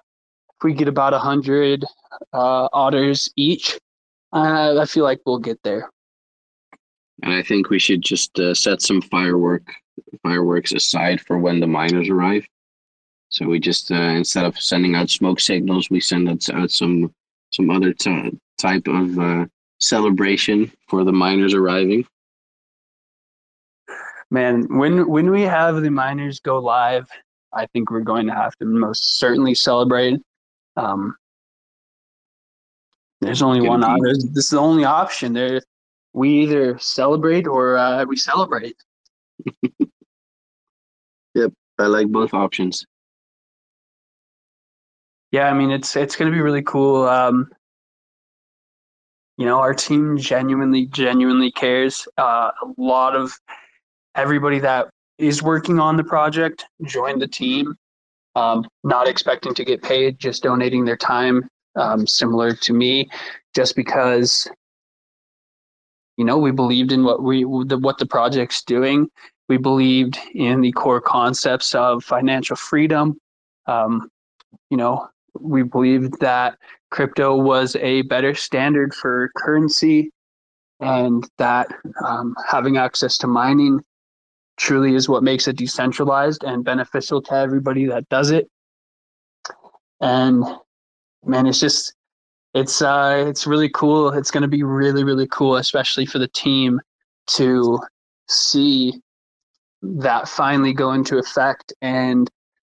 [0.58, 1.84] if we get about a hundred
[2.32, 3.78] uh otters each.
[4.32, 5.88] Uh, I feel like we'll get there.
[7.22, 9.62] And I think we should just uh, set some firework
[10.22, 12.46] fireworks aside for when the miners arrive.
[13.28, 17.14] So we just uh, instead of sending out smoke signals, we send out, out some
[17.50, 19.46] some other t- type of uh,
[19.78, 22.06] celebration for the miners arriving.
[24.30, 27.08] Man, when when we have the miners go live,
[27.52, 30.20] I think we're going to have to most certainly celebrate.
[30.76, 31.14] Um,
[33.20, 33.82] there's only one.
[33.84, 35.32] op- there's- This is the only option.
[35.32, 35.60] There,
[36.12, 38.76] we either celebrate or uh, we celebrate.
[41.34, 42.86] Yep, I like both options.
[45.32, 47.04] Yeah, I mean it's it's going to be really cool.
[47.06, 47.50] Um,
[49.36, 52.08] you know, our team genuinely genuinely cares.
[52.16, 53.38] Uh, a lot of
[54.16, 54.88] everybody that
[55.18, 57.74] is working on the project joined the team,
[58.34, 61.48] um, not expecting to get paid, just donating their time.
[61.76, 63.10] Um, similar to me,
[63.54, 64.48] just because
[66.16, 69.08] you know we believed in what we the, what the project's doing.
[69.48, 73.18] We believed in the core concepts of financial freedom.
[73.66, 74.10] Um,
[74.70, 75.08] you know,
[75.38, 76.58] we believed that
[76.90, 80.10] crypto was a better standard for currency
[80.80, 81.68] and that
[82.04, 83.80] um, having access to mining
[84.56, 88.48] truly is what makes it decentralized and beneficial to everybody that does it.
[90.00, 90.44] And
[91.24, 91.94] man it's just
[92.54, 94.10] it's uh it's really cool.
[94.10, 96.80] It's going to be really really cool especially for the team
[97.28, 97.80] to
[98.28, 98.94] see
[99.82, 102.30] that finally go into effect and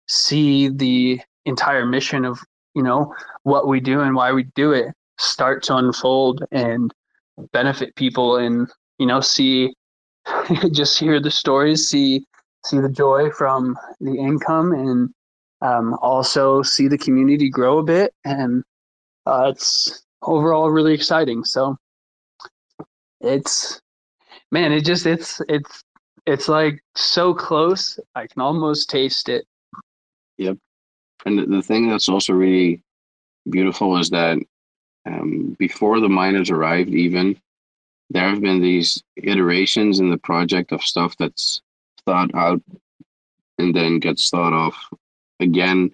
[0.08, 2.40] see the entire mission of
[2.74, 3.14] you know
[3.44, 6.94] what we do and why we do it start to unfold and
[7.54, 9.74] benefit people and you know see
[10.72, 12.26] just hear the stories see
[12.66, 15.10] see the joy from the income and
[15.62, 18.14] um, also see the community grow a bit.
[18.26, 18.64] And
[19.26, 21.44] uh, it's overall really exciting.
[21.44, 21.78] So
[23.22, 23.82] it's
[24.52, 25.84] man it just it's it's
[26.26, 28.00] it's like so close.
[28.16, 29.46] I can almost taste it.
[30.38, 30.58] Yep.
[31.26, 32.84] And the, the thing that's also really
[33.50, 34.38] beautiful is that
[35.06, 37.40] um, before the miners arrived, even
[38.10, 41.62] there have been these iterations in the project of stuff that's
[42.06, 42.62] thought out
[43.58, 44.76] and then gets thought of
[45.40, 45.92] again.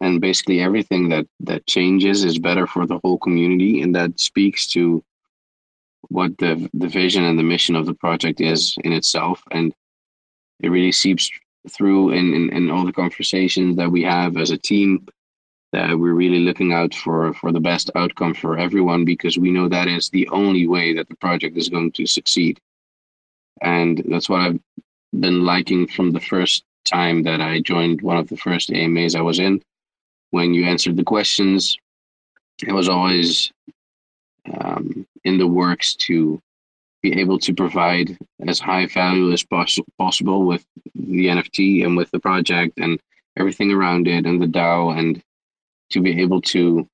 [0.00, 4.66] And basically, everything that that changes is better for the whole community, and that speaks
[4.68, 5.04] to
[6.08, 9.42] what the the vision and the mission of the project is in itself.
[9.50, 9.74] And
[10.60, 11.30] it really seeps
[11.68, 15.06] through in, in, in all the conversations that we have as a team
[15.72, 19.68] that we're really looking out for for the best outcome for everyone because we know
[19.68, 22.60] that is the only way that the project is going to succeed.
[23.62, 24.60] And that's what i've
[25.18, 29.20] been liking from the first time that i joined one of the first amas i
[29.20, 29.62] was in.
[30.30, 31.76] When you answered the questions
[32.66, 33.52] it was always
[34.60, 36.40] um, in the works to
[37.02, 38.16] be able to provide
[38.46, 40.64] as high value as poss- possible with
[40.94, 43.00] the NFT and with the project and
[43.36, 45.22] everything around it and the DAO and
[45.90, 46.86] to be able to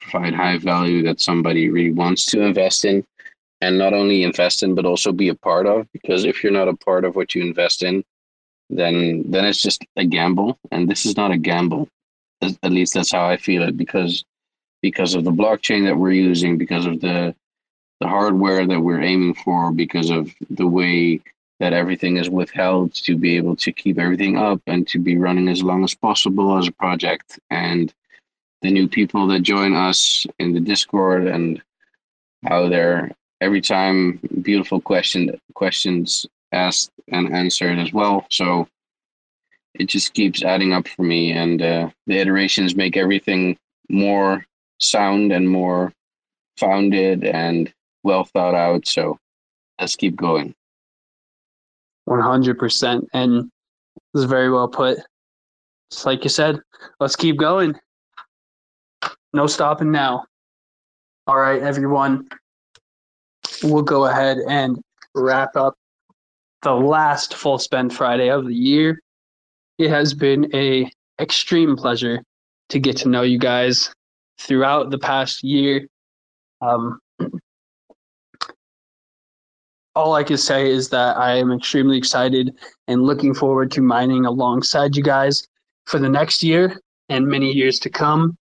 [0.00, 3.04] provide high value that somebody really wants to invest in
[3.60, 5.86] and not only invest in but also be a part of.
[5.92, 8.02] Because if you're not a part of what you invest in
[8.70, 10.58] then then it's just a gamble.
[10.70, 11.88] And this is not a gamble.
[12.42, 13.76] At least that's how I feel it.
[13.76, 14.24] Because
[14.80, 17.34] because of the blockchain that we're using because of the
[18.00, 21.20] the hardware that we're aiming for because of the way
[21.58, 25.48] that everything is withheld to be able to keep everything up and to be running
[25.48, 27.38] as long as possible as a project.
[27.50, 27.92] And
[28.62, 31.62] the new people that join us in the Discord and
[32.46, 38.26] how they're every time beautiful question questions asked and answered as well.
[38.30, 38.68] So
[39.74, 43.56] it just keeps adding up for me, and uh, the iterations make everything
[43.88, 44.44] more
[44.78, 45.92] sound and more
[46.56, 48.86] founded and well thought out.
[48.86, 49.18] So
[49.78, 50.54] let's keep going.
[52.08, 53.06] 100%.
[53.12, 53.50] And
[54.12, 54.98] this is very well put.
[55.90, 56.60] Just like you said,
[56.98, 57.74] let's keep going.
[59.32, 60.24] No stopping now.
[61.26, 62.28] All right, everyone.
[63.62, 64.80] We'll go ahead and
[65.14, 65.74] wrap up
[66.62, 69.00] the last full spend Friday of the year.
[69.78, 72.22] It has been a extreme pleasure
[72.70, 73.94] to get to know you guys
[74.38, 75.86] throughout the past year.
[76.60, 76.98] Um,
[79.94, 82.54] all I can say is that I am extremely excited
[82.88, 85.46] and looking forward to mining alongside you guys
[85.86, 88.36] for the next year and many years to come.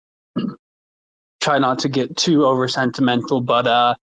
[1.41, 3.95] Try not to get too over sentimental, but uh,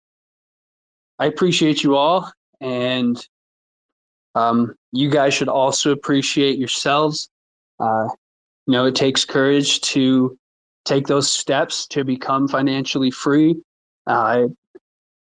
[1.19, 2.31] I appreciate you all,
[2.61, 3.27] and
[4.35, 7.29] um, you guys should also appreciate yourselves.
[7.79, 8.09] Uh,
[8.67, 10.37] you know, it takes courage to
[10.85, 13.57] take those steps to become financially free.
[14.07, 14.47] Uh,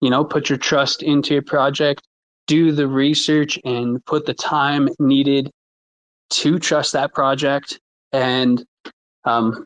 [0.00, 2.02] you know, put your trust into a project
[2.46, 5.50] do the research and put the time needed
[6.30, 7.78] to trust that project.
[8.12, 8.64] And
[9.24, 9.64] um,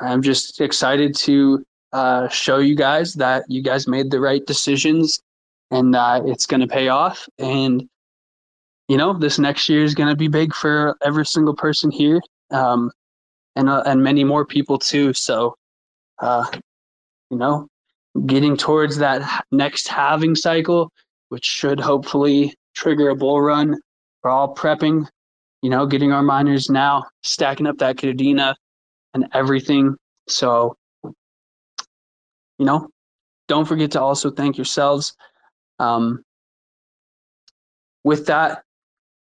[0.00, 5.20] I'm just excited to uh, show you guys that you guys made the right decisions
[5.70, 7.28] and that it's going to pay off.
[7.38, 7.88] And,
[8.88, 12.20] you know, this next year is going to be big for every single person here
[12.50, 12.90] um,
[13.56, 15.12] and, uh, and many more people too.
[15.12, 15.56] So,
[16.20, 16.46] uh,
[17.30, 17.68] you know,
[18.26, 20.92] getting towards that next halving cycle
[21.32, 23.74] which should hopefully trigger a bull run.
[24.22, 25.06] We're all prepping,
[25.62, 28.54] you know, getting our miners now, stacking up that Kadena
[29.14, 29.96] and everything.
[30.28, 30.76] So,
[32.58, 32.88] you know,
[33.48, 35.14] don't forget to also thank yourselves.
[35.78, 36.24] Um,
[38.04, 38.62] with that,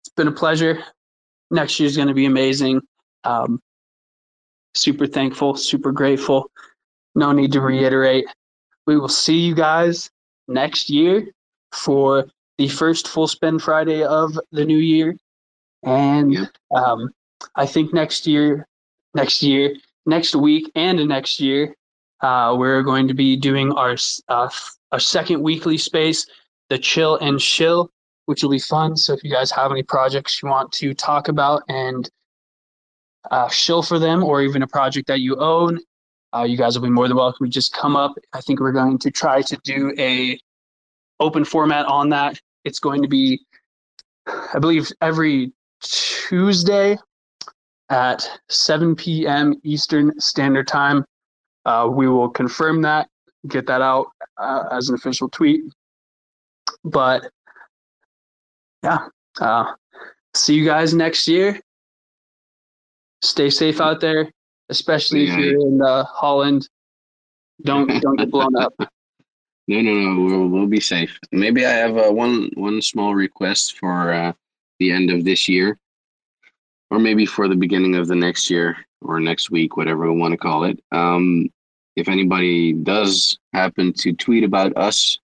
[0.02, 0.82] it's been a pleasure.
[1.50, 2.80] Next year is going to be amazing.
[3.24, 3.60] Um,
[4.74, 6.50] super thankful, super grateful.
[7.14, 8.26] No need to reiterate.
[8.86, 10.10] We will see you guys
[10.48, 11.26] next year
[11.72, 12.26] for
[12.58, 15.16] the first full spend Friday of the new year.
[15.82, 16.48] And yep.
[16.74, 17.10] um,
[17.56, 18.66] I think next year,
[19.14, 19.74] next year,
[20.06, 21.74] next week, and next year,
[22.22, 23.96] uh, we're going to be doing our
[24.28, 24.48] uh,
[24.92, 26.26] our second weekly space,
[26.68, 27.90] the Shill and Chill,
[28.26, 28.96] which will be fun.
[28.96, 32.08] So if you guys have any projects you want to talk about and
[33.30, 35.78] uh, shill for them, or even a project that you own,
[36.34, 38.14] uh, you guys will be more than welcome to just come up.
[38.32, 40.38] I think we're going to try to do a
[41.18, 42.40] open format on that.
[42.64, 43.40] It's going to be,
[44.26, 45.52] I believe, every
[45.82, 46.98] Tuesday
[47.90, 49.54] at 7 p.m.
[49.64, 51.04] Eastern Standard Time.
[51.64, 53.08] Uh, we will confirm that,
[53.48, 54.06] get that out
[54.38, 55.62] uh, as an official tweet.
[56.84, 57.30] But
[58.82, 59.08] yeah,
[59.40, 59.72] uh,
[60.34, 61.60] see you guys next year.
[63.22, 64.30] Stay safe out there,
[64.70, 65.32] especially yeah.
[65.34, 66.68] if you're in uh, Holland.
[67.62, 68.72] Don't don't get blown up.
[69.68, 70.24] No, no, no.
[70.24, 71.16] We'll, we'll be safe.
[71.30, 74.32] Maybe I have uh, one one small request for uh,
[74.78, 75.78] the end of this year,
[76.90, 80.32] or maybe for the beginning of the next year or next week, whatever we want
[80.32, 80.82] to call it.
[80.92, 81.48] Um,
[81.96, 85.18] if anybody does happen to tweet about us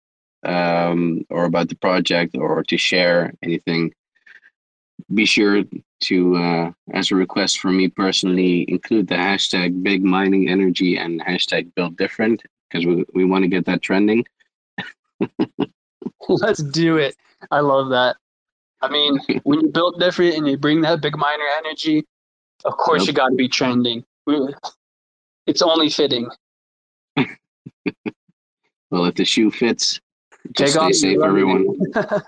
[0.45, 3.93] um, or about the project or to share anything,
[5.15, 5.63] be sure
[6.01, 11.21] to, uh, as a request from me personally, include the hashtag Big Mining Energy and
[11.21, 14.25] hashtag Build Different because we, we want to get that trending.
[16.29, 17.17] Let's do it.
[17.51, 18.17] I love that.
[18.83, 22.05] I mean, when you build different and you bring that big miner energy,
[22.65, 23.09] of course yep.
[23.09, 24.05] you got to be trending.
[25.47, 26.29] It's only fitting.
[28.91, 30.01] well, if the shoe fits,
[30.53, 31.77] just Take stay safe, everyone.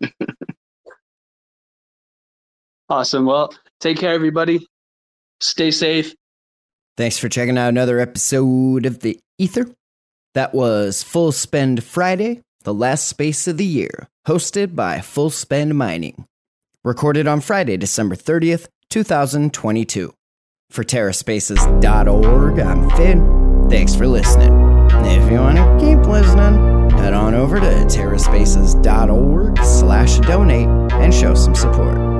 [2.88, 3.26] awesome.
[3.26, 4.66] Well, take care, everybody.
[5.40, 6.14] Stay safe.
[6.96, 9.66] Thanks for checking out another episode of The Ether.
[10.34, 15.76] That was Full Spend Friday, the last space of the year, hosted by Full Spend
[15.76, 16.24] Mining.
[16.84, 20.14] Recorded on Friday, December 30th, 2022.
[20.70, 23.66] For TerraSpaces.org, I'm Finn.
[23.68, 24.52] Thanks for listening.
[25.04, 31.34] If you want to keep listening, head on over to TerraSpaces.org slash donate and show
[31.34, 32.19] some support.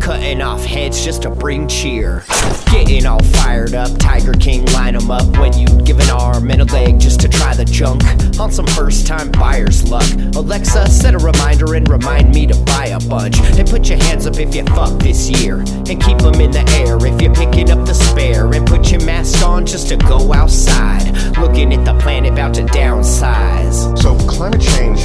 [0.00, 2.24] Cutting off heads just to bring cheer.
[2.70, 6.62] Getting all fired up, Tiger King line 'em up when you'd give an arm and
[6.62, 8.02] a leg just to try the junk.
[8.38, 10.08] On some first time buyer's luck.
[10.34, 13.40] Alexa, set a reminder and remind me to buy a bunch.
[13.58, 15.56] And put your hands up if you fuck this year.
[15.88, 18.46] And keep them in the air if you're picking up the spare.
[18.52, 21.04] And put your mask on just to go outside.
[21.38, 23.98] Looking at the planet about to downsize.
[23.98, 25.00] So climate change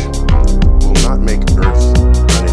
[0.84, 2.53] will not make Earth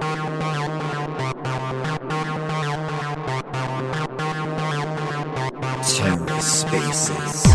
[7.11, 7.50] TerraSpaces.